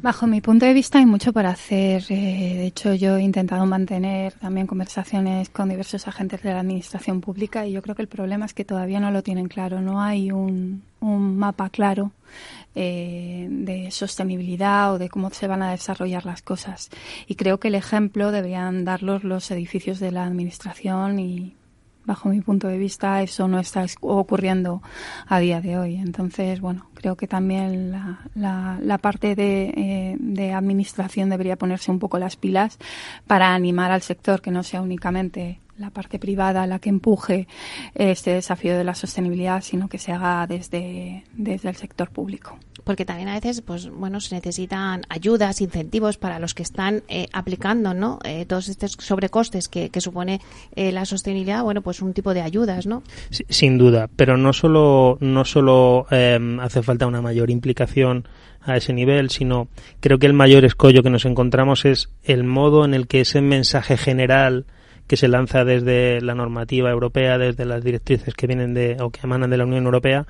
[0.02, 2.04] Bajo mi punto de vista hay mucho por hacer.
[2.10, 7.22] Eh, de hecho, yo he intentado mantener también conversaciones con diversos agentes de la administración
[7.22, 9.80] pública y yo creo que el problema es que todavía no lo tienen claro.
[9.80, 12.12] No hay un, un mapa claro
[12.76, 16.90] eh, de sostenibilidad o de cómo se van a desarrollar las cosas.
[17.26, 21.56] Y creo que el ejemplo deberían darlos los edificios de la administración y
[22.06, 24.82] bajo mi punto de vista, eso no está ocurriendo
[25.28, 25.96] a día de hoy.
[25.96, 32.00] Entonces, bueno, creo que también la, la, parte de, eh, de, administración debería ponerse un
[32.00, 32.78] poco las pilas
[33.28, 37.48] para animar al sector, que no sea únicamente la parte privada la que empuje
[37.94, 42.58] este desafío de la sostenibilidad, sino que se haga desde, desde el sector público.
[42.84, 47.28] Porque también a veces, pues bueno, se necesitan ayudas, incentivos para los que están eh,
[47.34, 48.20] aplicando, ¿no?
[48.24, 50.40] Eh, todos estos sobrecostes que, que supone
[50.76, 53.04] eh, la sostenibilidad, bueno, pues un tipo de ayudas, ¿no?
[53.30, 58.28] sin duda, pero no solo, no solo hace falta una mayor implicación
[58.62, 59.68] a ese nivel, sino
[60.00, 63.42] creo que el mayor escollo que nos encontramos es el modo en el que ese
[63.42, 64.66] mensaje general
[65.08, 69.22] que se lanza desde la normativa europea, desde las directrices que vienen de o que
[69.24, 70.26] emanan de la Unión Europea,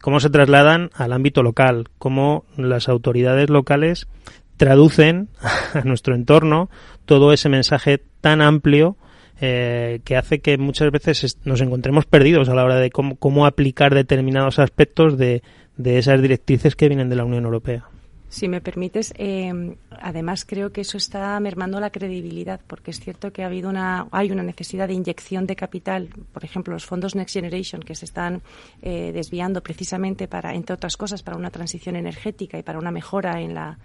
[0.00, 4.08] cómo se trasladan al ámbito local, cómo las autoridades locales
[4.56, 5.28] traducen
[5.74, 6.70] a nuestro entorno
[7.04, 8.96] todo ese mensaje tan amplio
[9.40, 13.46] eh, que hace que muchas veces nos encontremos perdidos a la hora de cómo, cómo
[13.46, 15.42] aplicar determinados aspectos de,
[15.76, 17.84] de esas directrices que vienen de la Unión Europea.
[18.28, 23.32] Si me permites, eh, además creo que eso está mermando la credibilidad, porque es cierto
[23.32, 27.14] que ha habido una, hay una necesidad de inyección de capital, por ejemplo, los fondos
[27.14, 28.42] Next Generation que se están
[28.82, 33.40] eh, desviando precisamente para, entre otras cosas, para una transición energética y para una mejora
[33.40, 33.78] en la,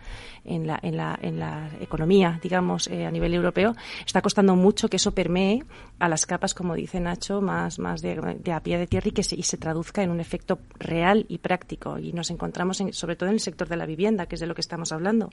[0.43, 3.75] en la, en la, en la economía, digamos, eh, a nivel europeo.
[4.05, 5.63] Está costando mucho que eso permee
[5.99, 9.11] a las capas, como dice Nacho, más, más de, de a pie de tierra y
[9.11, 11.99] que se, y se traduzca en un efecto real y práctico.
[11.99, 14.47] Y nos encontramos, en, sobre todo en el sector de la vivienda, que es de
[14.47, 15.29] lo que estamos hablando,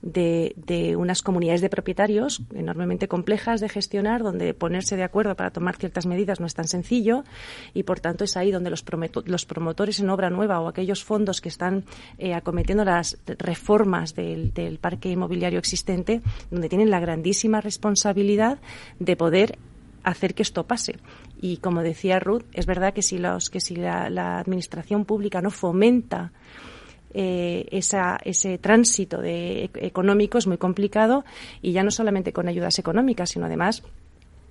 [0.00, 5.50] de, de unas comunidades de propietarios enormemente complejas de gestionar, donde ponerse de acuerdo para
[5.50, 7.24] tomar ciertas medidas no es tan sencillo
[7.74, 8.82] y, por tanto, es ahí donde los,
[9.26, 11.84] los promotores en obra nueva o aquellos fondos que están
[12.16, 18.60] eh, acometiendo las reformas del, del parque inmobiliario existente, donde tienen la grandísima responsabilidad
[18.98, 19.58] de poder
[20.04, 20.96] hacer que esto pase.
[21.38, 25.50] Y como decía Ruth, es verdad que si, los, que si la administración pública no
[25.50, 26.32] fomenta
[27.14, 31.24] eh, esa, ese tránsito de, económico es muy complicado
[31.60, 33.82] y ya no solamente con ayudas económicas, sino además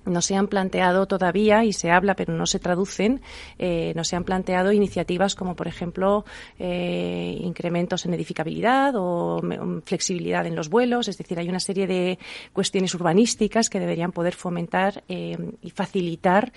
[0.06, 3.22] no se han planteado todavía y se habla pero no se traducen
[3.60, 6.26] eh, no se han planteado iniciativas como por ejemplo
[6.58, 9.42] eh, incrementos en edificabilidad o
[9.86, 11.08] flexibilidad en los vuelos.
[11.08, 12.18] Es decir hay una serie de
[12.54, 16.52] cuestiones urbanísticas que deberían poder fomentar y facilitar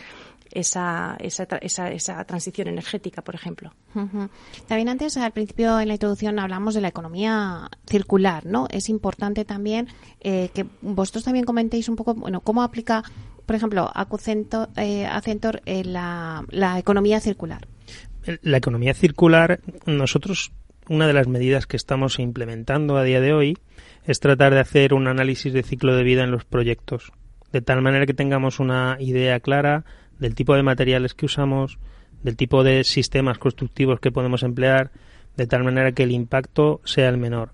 [0.50, 3.72] esa, esa, esa, esa transición energética, por ejemplo.
[4.66, 8.66] También antes, al principio en la introducción, hablamos de la economía circular, ¿no?
[8.70, 9.88] Es importante también
[10.20, 13.02] eh, que vosotros también comentéis un poco, bueno, cómo aplica,
[13.46, 17.66] por ejemplo, Acucentor, eh, Acentor eh, la, la economía circular.
[18.42, 20.52] La economía circular, nosotros,
[20.88, 23.59] una de las medidas que estamos implementando a día de hoy
[24.04, 27.12] es tratar de hacer un análisis de ciclo de vida en los proyectos,
[27.52, 29.85] de tal manera que tengamos una idea clara
[30.18, 31.79] del tipo de materiales que usamos,
[32.22, 34.90] del tipo de sistemas constructivos que podemos emplear,
[35.37, 37.50] de tal manera que el impacto sea el menor.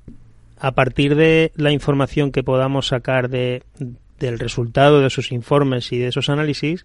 [0.58, 3.62] A partir de la información que podamos sacar de,
[4.18, 6.84] del resultado de esos informes y de esos análisis,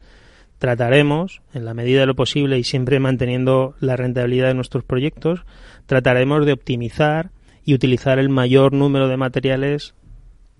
[0.57, 5.41] trataremos, en la medida de lo posible y siempre manteniendo la rentabilidad de nuestros proyectos,
[5.85, 7.31] trataremos de optimizar
[7.65, 9.93] y utilizar el mayor número de materiales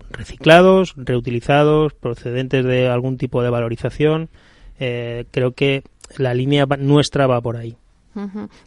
[0.09, 4.29] reciclados, reutilizados, procedentes de algún tipo de valorización,
[4.80, 5.84] eh, creo que
[6.17, 7.78] la línea nuestra va por ahí.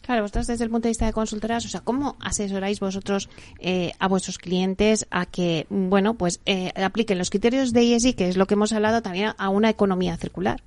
[0.03, 3.31] Claro, vosotros desde el punto de vista de consultoras, o sea, ¿cómo asesoráis vosotros
[3.61, 8.29] eh, a vuestros clientes a que, bueno, pues eh, apliquen los criterios de ESG, que
[8.29, 10.63] es lo que hemos hablado también, a una economía circular?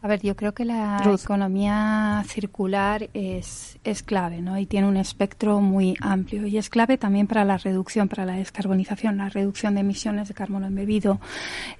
[0.00, 4.56] A ver, yo creo que la economía circular es, es clave, ¿no?
[4.56, 6.46] Y tiene un espectro muy amplio.
[6.46, 10.34] Y es clave también para la reducción, para la descarbonización, la reducción de emisiones de
[10.34, 11.18] carbono embebido.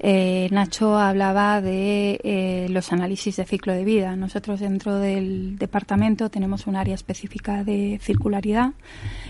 [0.00, 4.16] Eh, Nacho hablaba de eh, los análisis de ciclo de vida.
[4.16, 8.72] Nosotros dentro del departamento tenemos un área específica de circularidad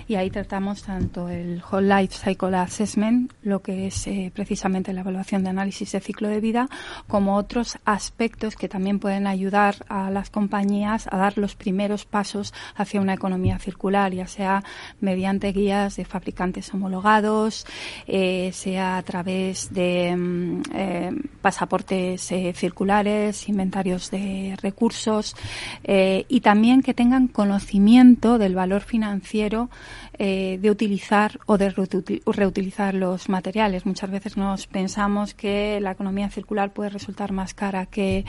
[0.07, 5.03] y ahí tratamos tanto el Whole Life Cycle Assessment, lo que es eh, precisamente la
[5.03, 6.71] evaluación de análisis de ciclo de vida,
[7.07, 12.55] como otros aspectos que también pueden ayudar a las compañías a dar los primeros pasos
[12.75, 14.65] hacia una economía circular, ya sea
[15.01, 17.67] mediante guías de fabricantes homologados,
[18.07, 21.11] eh, sea a través de mm, eh,
[21.43, 25.35] pasaportes eh, circulares, inventarios de recursos
[25.85, 29.71] y también que tengan conocimiento del valor financiero
[30.19, 33.87] eh, de utilizar o de reutilizar los materiales.
[33.87, 38.25] Muchas veces nos pensamos que la economía circular puede resultar más cara que,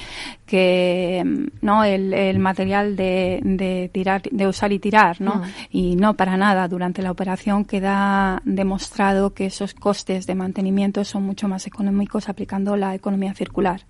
[0.46, 1.24] que
[1.62, 5.36] no el, material de, de, tirar, de usar y tirar, ¿no?
[5.36, 5.44] Mm.
[5.72, 6.68] Y no para nada.
[6.68, 12.76] Durante la operación queda demostrado que esos costes de mantenimiento son mucho más económicos aplicando
[12.78, 13.82] la economía circular.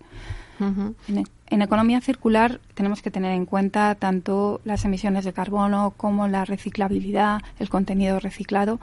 [0.59, 6.45] En economía circular tenemos que tener en cuenta tanto las emisiones de carbono como la
[6.45, 8.79] reciclabilidad, el contenido reciclado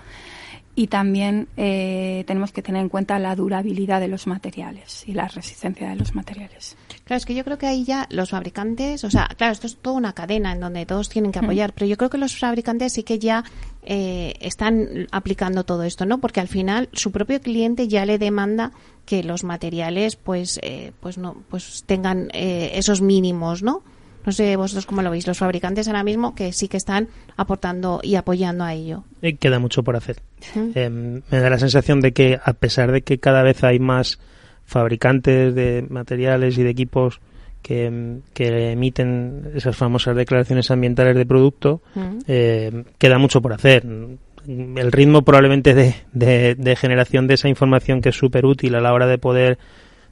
[0.74, 5.26] y también eh, tenemos que tener en cuenta la durabilidad de los materiales y la
[5.26, 6.76] resistencia de los materiales.
[7.06, 9.76] Claro, es que yo creo que ahí ya los fabricantes, o sea, claro, esto es
[9.76, 12.92] toda una cadena en donde todos tienen que apoyar, pero yo creo que los fabricantes
[12.94, 13.44] sí que ya
[13.84, 16.18] eh, están aplicando todo esto, ¿no?
[16.18, 18.72] Porque al final su propio cliente ya le demanda
[19.04, 23.84] que los materiales, pues, eh, pues no, pues tengan esos mínimos, ¿no?
[24.26, 28.00] No sé vosotros cómo lo veis, los fabricantes ahora mismo que sí que están aportando
[28.02, 29.04] y apoyando a ello.
[29.22, 30.20] Eh, queda mucho por hacer.
[30.74, 34.18] Eh, me da la sensación de que a pesar de que cada vez hay más
[34.66, 37.20] fabricantes de materiales y de equipos
[37.62, 41.82] que, emiten esas famosas declaraciones ambientales de producto,
[42.28, 43.84] eh, queda mucho por hacer.
[44.46, 48.92] El ritmo probablemente de, de generación de esa información que es súper útil a la
[48.92, 49.58] hora de poder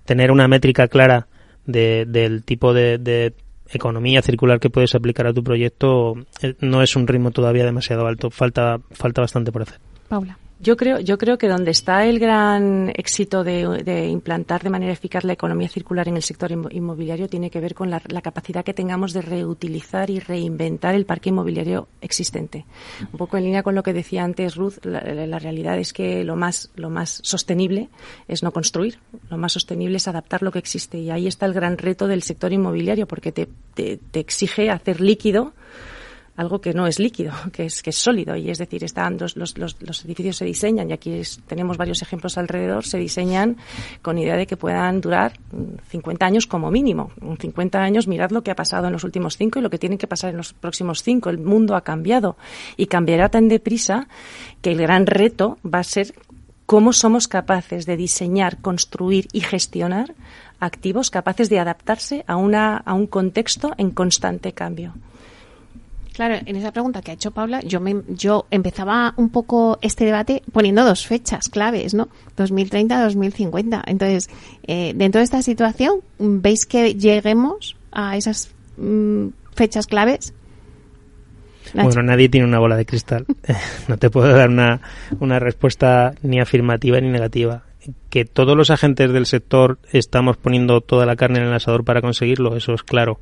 [0.05, 1.29] tener una métrica clara
[1.67, 3.35] de, del tipo de, de,
[3.73, 8.07] economía circular que puedes aplicar a tu proyecto eh, no es un ritmo todavía demasiado
[8.07, 8.31] alto.
[8.31, 9.79] Falta, falta bastante por hacer.
[10.09, 10.39] Paula.
[10.61, 15.25] Yo creo, yo creo que donde está el gran éxito de, implantar de manera eficaz
[15.25, 19.13] la economía circular en el sector inmobiliario tiene que ver con la, capacidad que tengamos
[19.13, 22.65] de reutilizar y reinventar el parque inmobiliario existente.
[23.01, 26.37] Un poco en línea con lo que decía antes Ruth, la, realidad es que lo
[26.37, 27.89] más, lo más sostenible
[28.29, 29.01] es no construir,
[29.31, 32.23] lo más sostenible es adaptar lo que existe y ahí está el gran reto del
[32.23, 35.53] sector inmobiliario porque te, te exige hacer líquido
[36.37, 38.37] algo que no es líquido, que es, que es sólido.
[38.37, 42.39] Y es decir, están los, los, los, edificios se diseñan, y aquí tenemos varios ejemplos
[42.39, 43.57] alrededor, se diseñan
[44.03, 45.39] con idea de que puedan durar
[45.89, 47.13] 50 años como mínimo.
[47.21, 49.79] En 50 años, mirad lo que ha pasado en los últimos cinco y lo que
[49.79, 51.31] tiene que pasar en los próximos cinco.
[51.31, 52.37] El mundo ha cambiado
[52.77, 54.09] y cambiará tan deprisa
[54.61, 56.15] que el gran reto va a ser
[56.67, 60.15] cómo somos capaces de diseñar, construir y gestionar
[60.61, 64.95] activos capaces de adaptarse a, una, a un contexto en constante cambio.
[66.15, 70.05] Claro, en esa pregunta que ha hecho Paula, yo, me, yo empezaba un poco este
[70.05, 72.09] debate poniendo dos fechas claves, ¿no?
[72.37, 73.83] 2030-2050.
[73.87, 74.31] Entonces,
[74.69, 80.33] eh, dentro de esta situación, ¿veis que lleguemos a esas mm, fechas claves?
[81.73, 83.27] Bueno, nadie tiene una bola de cristal.
[83.89, 84.81] no te puedo dar una,
[85.19, 87.65] una respuesta ni afirmativa ni negativa.
[88.09, 92.01] que todos los agentes del sector estamos poniendo toda la carne en el asador para
[92.01, 93.19] conseguirlo, eso es claro.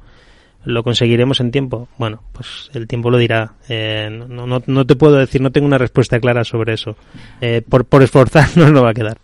[0.65, 1.89] ¿Lo conseguiremos en tiempo?
[1.99, 3.55] Bueno, pues el tiempo lo dirá.
[3.69, 6.97] Eh, no, no, no, te puedo decir, no tengo una respuesta clara sobre eso.
[7.41, 9.19] Eh, por, por esforzarnos no va a quedar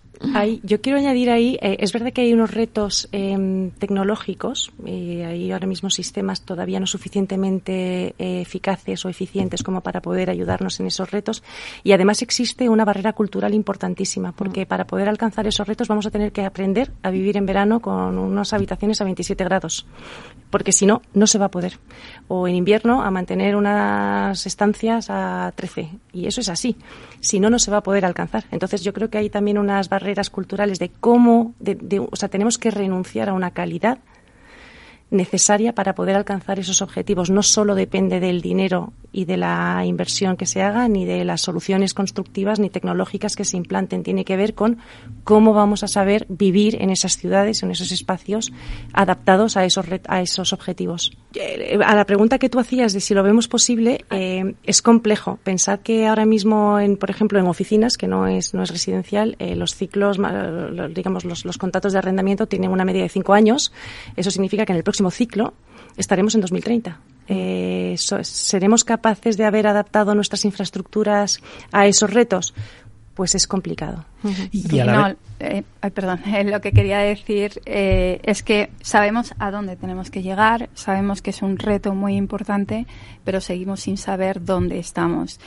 [0.63, 5.53] yo quiero añadir ahí, eh, es verdad que hay unos retos em, tecnológicos, y hay
[5.53, 10.87] ahora mismo sistemas todavía no suficientemente eh, eficaces o eficientes como para poder ayudarnos en
[10.87, 11.43] esos retos,
[11.85, 16.11] y además existe una barrera cultural importantísima, porque para poder alcanzar esos retos vamos a
[16.11, 19.87] tener que aprender a vivir en verano con unas habitaciones a 27 grados,
[20.51, 21.79] porque si no, no se va a poder.
[22.27, 26.77] O en invierno a mantener unas estancias a 13, y eso es así.
[27.21, 28.45] Si no, no se va a poder alcanzar.
[28.51, 32.59] Entonces yo creo que hay también unas barreras culturales de cómo, de, o sea, tenemos
[32.59, 33.99] que renunciar a una calidad
[35.11, 37.31] necesaria para poder alcanzar esos objetivos.
[37.31, 41.41] No solo depende del dinero y de la inversión que se haga, ni de las
[41.41, 44.03] soluciones constructivas ni tecnológicas que se implanten.
[44.03, 44.79] Tiene que ver con
[45.25, 48.53] cómo vamos a saber vivir en esas ciudades, en esos espacios
[48.93, 51.17] adaptados a esos, a esos objetivos.
[51.35, 55.39] Eh, a la pregunta que tú hacías de si lo vemos posible, eh, es complejo.
[55.45, 59.37] Pensar que ahora mismo, en, por ejemplo, en oficinas, que no es, no es residencial,
[59.39, 60.19] eh, los ciclos,
[60.95, 63.73] digamos, los, los contratos de arrendamiento tienen una media de cinco años.
[64.17, 65.55] Eso significa que en el próximo ciclo
[65.97, 66.99] estaremos en 2030
[67.29, 72.55] eh, ¿seremos capaces de haber adaptado nuestras infraestructuras a esos retos?
[73.19, 74.05] Pues es complicado.
[74.53, 75.09] y no,
[75.41, 80.69] eh, perdón, lo que quería decir eh, es que sabemos a dónde tenemos que llegar,
[80.75, 82.87] sabemos que es un reto muy importante,
[83.25, 85.41] pero seguimos sin saber dónde estamos.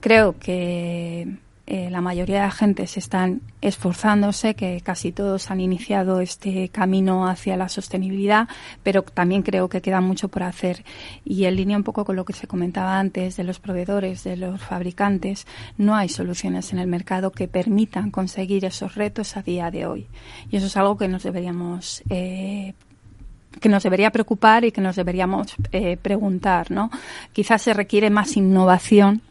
[0.00, 1.36] Creo que
[1.72, 7.56] eh, la mayoría de agentes están esforzándose, que casi todos han iniciado este camino hacia
[7.56, 8.48] la sostenibilidad,
[8.82, 10.84] pero también creo que queda mucho por hacer.
[11.24, 14.36] Y en línea un poco con lo que se comentaba antes de los proveedores, de
[14.36, 15.46] los fabricantes,
[15.78, 20.08] no hay soluciones en el mercado que permitan conseguir esos retos a día de hoy.
[20.50, 22.74] Y eso es algo que nos deberíamos eh,
[23.60, 26.90] que nos debería preocupar y que nos deberíamos eh, preguntar, ¿no?
[27.32, 29.22] Quizás se requiere más innovación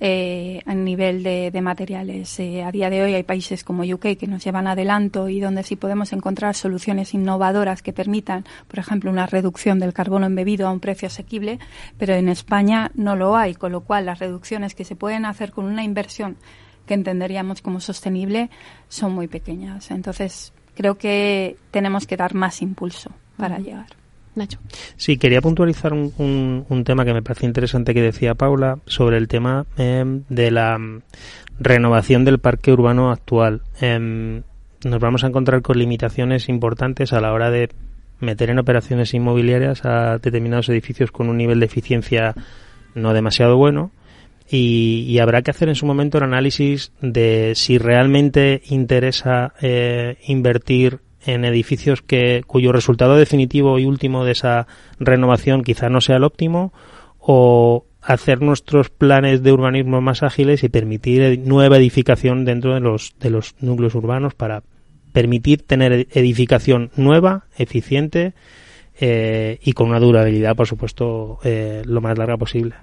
[0.00, 2.38] eh, a nivel de, materiales.
[2.38, 5.64] Eh, a día de hoy hay países como UK que nos llevan adelanto y donde
[5.64, 10.72] sí podemos encontrar soluciones innovadoras que permitan, por ejemplo, una reducción del carbono embebido a
[10.72, 11.58] un precio asequible,
[11.98, 15.50] pero en España no lo hay, con lo cual las reducciones que se pueden hacer
[15.50, 16.36] con una inversión
[16.86, 18.50] que entenderíamos como sostenible
[18.88, 19.90] son muy pequeñas.
[19.90, 23.97] Entonces, creo que tenemos que dar más impulso para llegar.
[24.96, 29.28] Sí, quería puntualizar un, un, tema que me parece interesante que decía Paula sobre el
[29.28, 31.02] tema em, de la mm,
[31.60, 33.62] renovación del parque urbano actual.
[33.80, 34.42] Em,
[34.84, 37.70] nos vamos a encontrar con limitaciones importantes a la hora de
[38.20, 42.34] meter en operaciones inmobiliarias a determinados edificios con un nivel de eficiencia
[42.94, 43.92] no demasiado bueno.
[44.50, 50.16] Y, y, habrá que hacer en su momento el análisis de si realmente interesa eh,
[50.26, 54.66] invertir en edificios que cuyo resultado definitivo y último de esa
[54.98, 56.72] renovación quizá no sea el óptimo
[57.18, 63.14] o hacer nuestros planes de urbanismo más ágiles y permitir nueva edificación dentro de los
[63.20, 64.62] de los núcleos urbanos para
[65.12, 68.32] permitir tener edificación nueva, eficiente
[68.98, 72.74] eh, y con una durabilidad, por supuesto, eh, lo más larga posible.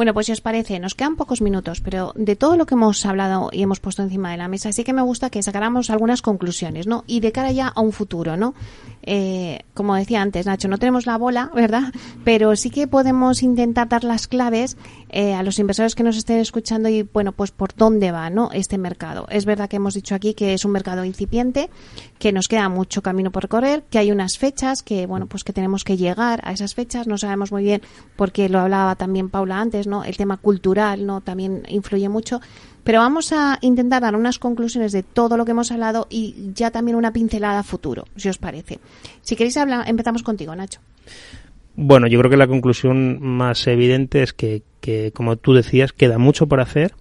[0.00, 3.04] Bueno, pues si os parece, nos quedan pocos minutos, pero de todo lo que hemos
[3.04, 6.22] hablado y hemos puesto encima de la mesa, sí que me gusta que sacáramos algunas
[6.22, 7.04] conclusiones, ¿no?
[7.06, 8.54] Y de cara ya a un futuro, ¿no?
[9.02, 11.92] Eh, como decía antes, Nacho, no tenemos la bola, ¿verdad?
[12.24, 14.78] Pero sí que podemos intentar dar las claves
[15.12, 18.50] eh, a los inversores que nos estén escuchando y, bueno, pues por dónde va, ¿no?
[18.52, 19.26] Este mercado.
[19.30, 21.70] Es verdad que hemos dicho aquí que es un mercado incipiente,
[22.18, 25.52] que nos queda mucho camino por correr, que hay unas fechas que, bueno, pues que
[25.52, 27.06] tenemos que llegar a esas fechas.
[27.06, 27.82] No sabemos muy bien,
[28.16, 30.04] porque lo hablaba también Paula antes, ¿no?
[30.04, 31.20] El tema cultural, ¿no?
[31.20, 32.40] También influye mucho.
[32.84, 36.70] Pero vamos a intentar dar unas conclusiones de todo lo que hemos hablado y ya
[36.70, 38.80] también una pincelada a futuro, si os parece.
[39.22, 40.80] Si queréis hablar, empezamos contigo, Nacho.
[41.76, 46.18] Bueno, yo creo que la conclusión más evidente es que, que, como tú decías, queda
[46.18, 46.92] mucho por hacer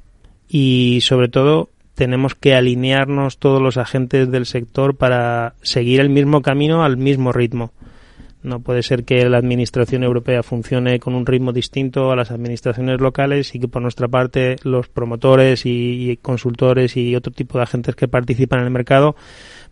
[0.47, 6.41] y sobre todo tenemos que alinearnos todos los agentes del sector para seguir el mismo
[6.41, 7.73] camino al mismo ritmo.
[8.41, 13.01] No puede ser que la Administración Europea funcione con un ritmo distinto a las administraciones
[13.01, 17.95] locales y que por nuestra parte los promotores y, consultores y otro tipo de agentes
[17.95, 19.17] que participan en el mercado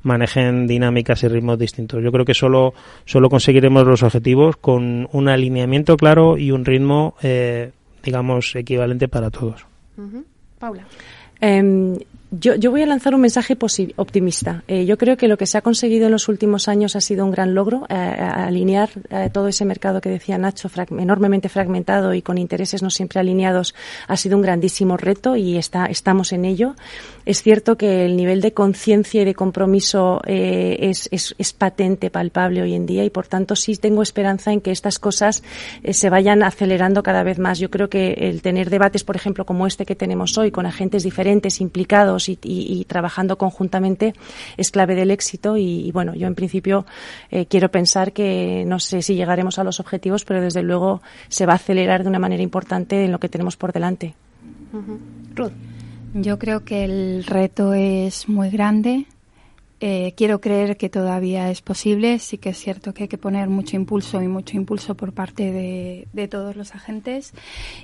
[0.04, 2.04] manejen dinámicas y ritmos distintos.
[2.04, 2.74] Yo creo que solo,
[3.06, 7.72] solo conseguiremos los objetivos con un alineamiento claro y un ritmo, eh,
[8.04, 9.66] digamos, equivalente para todos.
[10.60, 10.86] Paula.
[11.42, 11.98] Em,
[12.30, 13.58] Yo, voy a lanzar un mensaje
[13.96, 14.62] optimista.
[14.68, 17.24] Eh, yo creo que lo que se ha conseguido en los últimos años ha sido
[17.24, 17.86] un gran logro.
[17.88, 20.70] Eh, alinear eh, todo ese mercado que decía Nacho,
[21.00, 23.74] enormemente fragmentado y con intereses no siempre alineados,
[24.10, 26.76] ha sido un grandísimo reto y está, estamos en ello.
[27.26, 32.74] Es cierto que el nivel de conciencia y de compromiso es, es, patente, palpable hoy
[32.74, 35.44] en día y, por tanto, sí tengo esperanza en que estas cosas
[35.90, 37.60] se vayan acelerando cada vez más.
[37.60, 41.04] Yo creo que el tener debates, por ejemplo, como este que tenemos hoy, con agentes
[41.04, 41.27] diferentes
[41.60, 44.14] implicados, y, trabajando conjuntamente
[44.58, 46.86] es clave del éxito y, bueno, yo en principio
[47.32, 51.46] eh, quiero pensar que no sé si llegaremos a los objetivos, pero desde luego se
[51.46, 54.16] va a acelerar de una manera importante en lo que tenemos por delante.
[55.36, 55.52] Ruth.
[56.14, 59.06] Yo creo que el reto es muy grande.
[59.80, 62.18] Eh, quiero creer que todavía es posible.
[62.18, 65.52] Sí que es cierto que hay que poner mucho impulso y mucho impulso por parte
[65.52, 67.34] de, todos los agentes.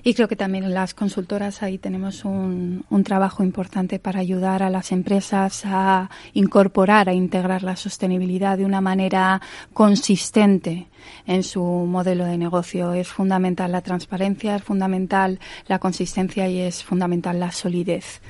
[0.03, 4.91] Y creo que también las consultoras ahí tenemos un, trabajo importante para ayudar a las
[4.91, 9.41] empresas a incorporar, a integrar la sostenibilidad de una manera
[9.73, 10.87] consistente
[11.27, 12.93] en su modelo de negocio.
[12.93, 18.21] Es fundamental la transparencia, es fundamental la consistencia y es fundamental la solidez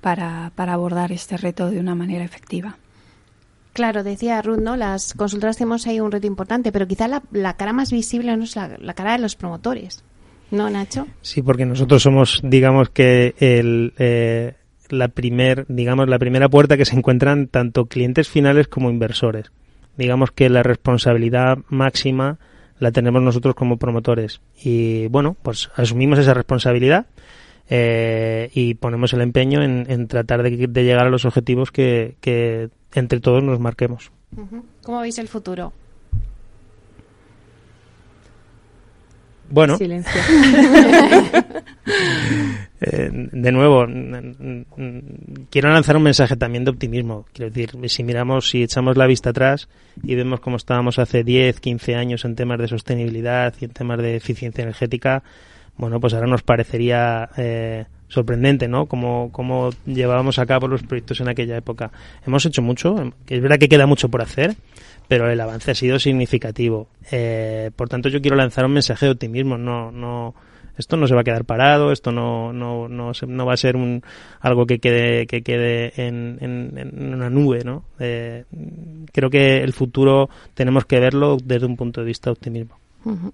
[0.00, 2.76] para abordar este reto de una manera efectiva.
[3.72, 4.76] Claro, decía Ruth, ¿no?
[4.76, 8.54] Las consultoras tenemos ahí un reto importante, pero quizá la, cara más visible no es
[8.54, 10.04] la, cara de los promotores.
[10.50, 11.06] ¿No, Nacho?
[11.22, 14.54] Sí, porque nosotros somos, digamos que el, eh,
[14.90, 19.50] la primer, digamos, la primera puerta que se encuentran tanto clientes finales como inversores.
[19.96, 22.38] Digamos que la responsabilidad máxima
[22.78, 24.42] la tenemos nosotros como promotores.
[24.62, 27.06] Y bueno, pues asumimos esa responsabilidad
[27.70, 33.20] eh, y ponemos el empeño en, tratar de, llegar a los objetivos que, que entre
[33.20, 34.10] todos nos marquemos.
[34.82, 35.72] ¿Cómo veis el futuro?
[39.52, 39.76] Bueno,
[42.80, 43.86] eh, de nuevo,
[45.50, 47.26] quiero lanzar un mensaje también de optimismo.
[47.34, 49.68] Quiero decir, si miramos, si echamos la vista atrás
[50.02, 53.98] y vemos cómo estábamos hace 10, 15 años en temas de sostenibilidad y en temas
[53.98, 55.22] de eficiencia energética,
[55.76, 58.86] bueno, pues ahora nos parecería eh, sorprendente, ¿no?
[58.86, 61.90] Como, como llevábamos a cabo los proyectos en aquella época.
[62.26, 64.54] Hemos hecho mucho, es verdad que queda mucho por hacer,
[65.08, 66.88] pero el avance ha sido significativo.
[67.10, 69.56] Eh, por tanto, yo quiero lanzar un mensaje de optimismo.
[69.56, 70.34] No, no,
[70.76, 73.76] esto no se va a quedar parado, esto no, no, no, no va a ser
[73.76, 74.02] un,
[74.40, 77.84] algo que quede, que quede en, en, una nube, ¿no?
[77.98, 78.44] Eh,
[79.10, 82.81] creo que el futuro tenemos que verlo desde un punto de vista optimismo.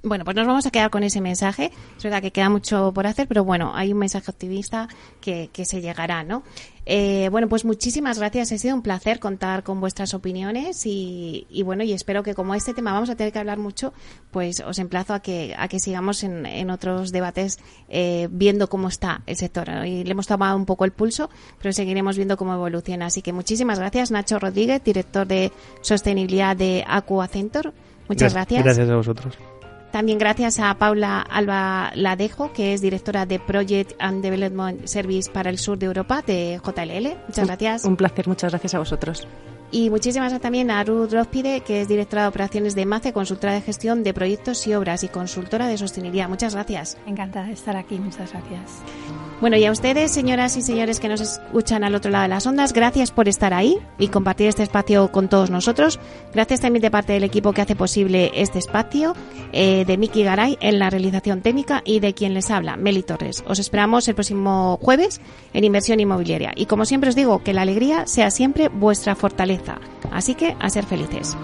[0.02, 1.70] Bueno, pues nos vamos a quedar con ese mensaje.
[1.96, 4.88] Es verdad que queda mucho por hacer, pero bueno, hay un mensaje optimista
[5.20, 6.42] que, que se llegará, ¿no?
[6.90, 8.50] Eh, bueno, pues muchísimas gracias.
[8.50, 12.54] Ha sido un placer contar con vuestras opiniones y, y, bueno, y espero que como
[12.54, 13.92] este tema vamos a tener que hablar mucho,
[14.30, 17.58] pues os emplazo a que, a que sigamos en, en otros debates
[17.90, 19.68] eh, viendo cómo está el sector.
[19.84, 21.28] Y le hemos tomado un poco el pulso,
[21.60, 23.06] pero seguiremos viendo cómo evoluciona.
[23.06, 25.52] Así que muchísimas gracias, Nacho Rodríguez, director de
[25.82, 27.74] sostenibilidad de Aqua Centor.
[28.08, 28.64] Muchas gracias.
[28.64, 29.36] Gracias a vosotros.
[29.91, 35.51] También gracias a Paula Alba Ladejo, que es directora de Project and Development Service para
[35.51, 37.16] el sur de Europa de JLL.
[37.26, 37.84] Muchas gracias.
[37.84, 39.26] Un placer, muchas gracias a vosotros.
[39.70, 43.52] Y muchísimas gracias también a Ruth Rospide, que es directora de operaciones de MACE, consultora
[43.52, 46.28] de gestión de proyectos y obras y consultora de sostenibilidad.
[46.28, 46.96] Muchas gracias.
[47.06, 48.82] Encantada de estar aquí, muchas gracias.
[49.40, 52.46] Bueno, y a ustedes, señoras y señores que nos escuchan al otro lado de las
[52.46, 56.00] ondas, gracias por estar ahí y compartir este espacio con todos nosotros.
[56.34, 59.14] Gracias también de parte del equipo que hace posible este espacio,
[59.52, 63.44] eh, de Miki Garay en la realización técnica y de quien les habla, Meli Torres.
[63.46, 65.20] Os esperamos el próximo jueves
[65.52, 66.52] en Inversión Inmobiliaria.
[66.56, 69.57] Y como siempre os digo, que la alegría sea siempre vuestra fortaleza.
[70.11, 71.36] Así que a ser felices.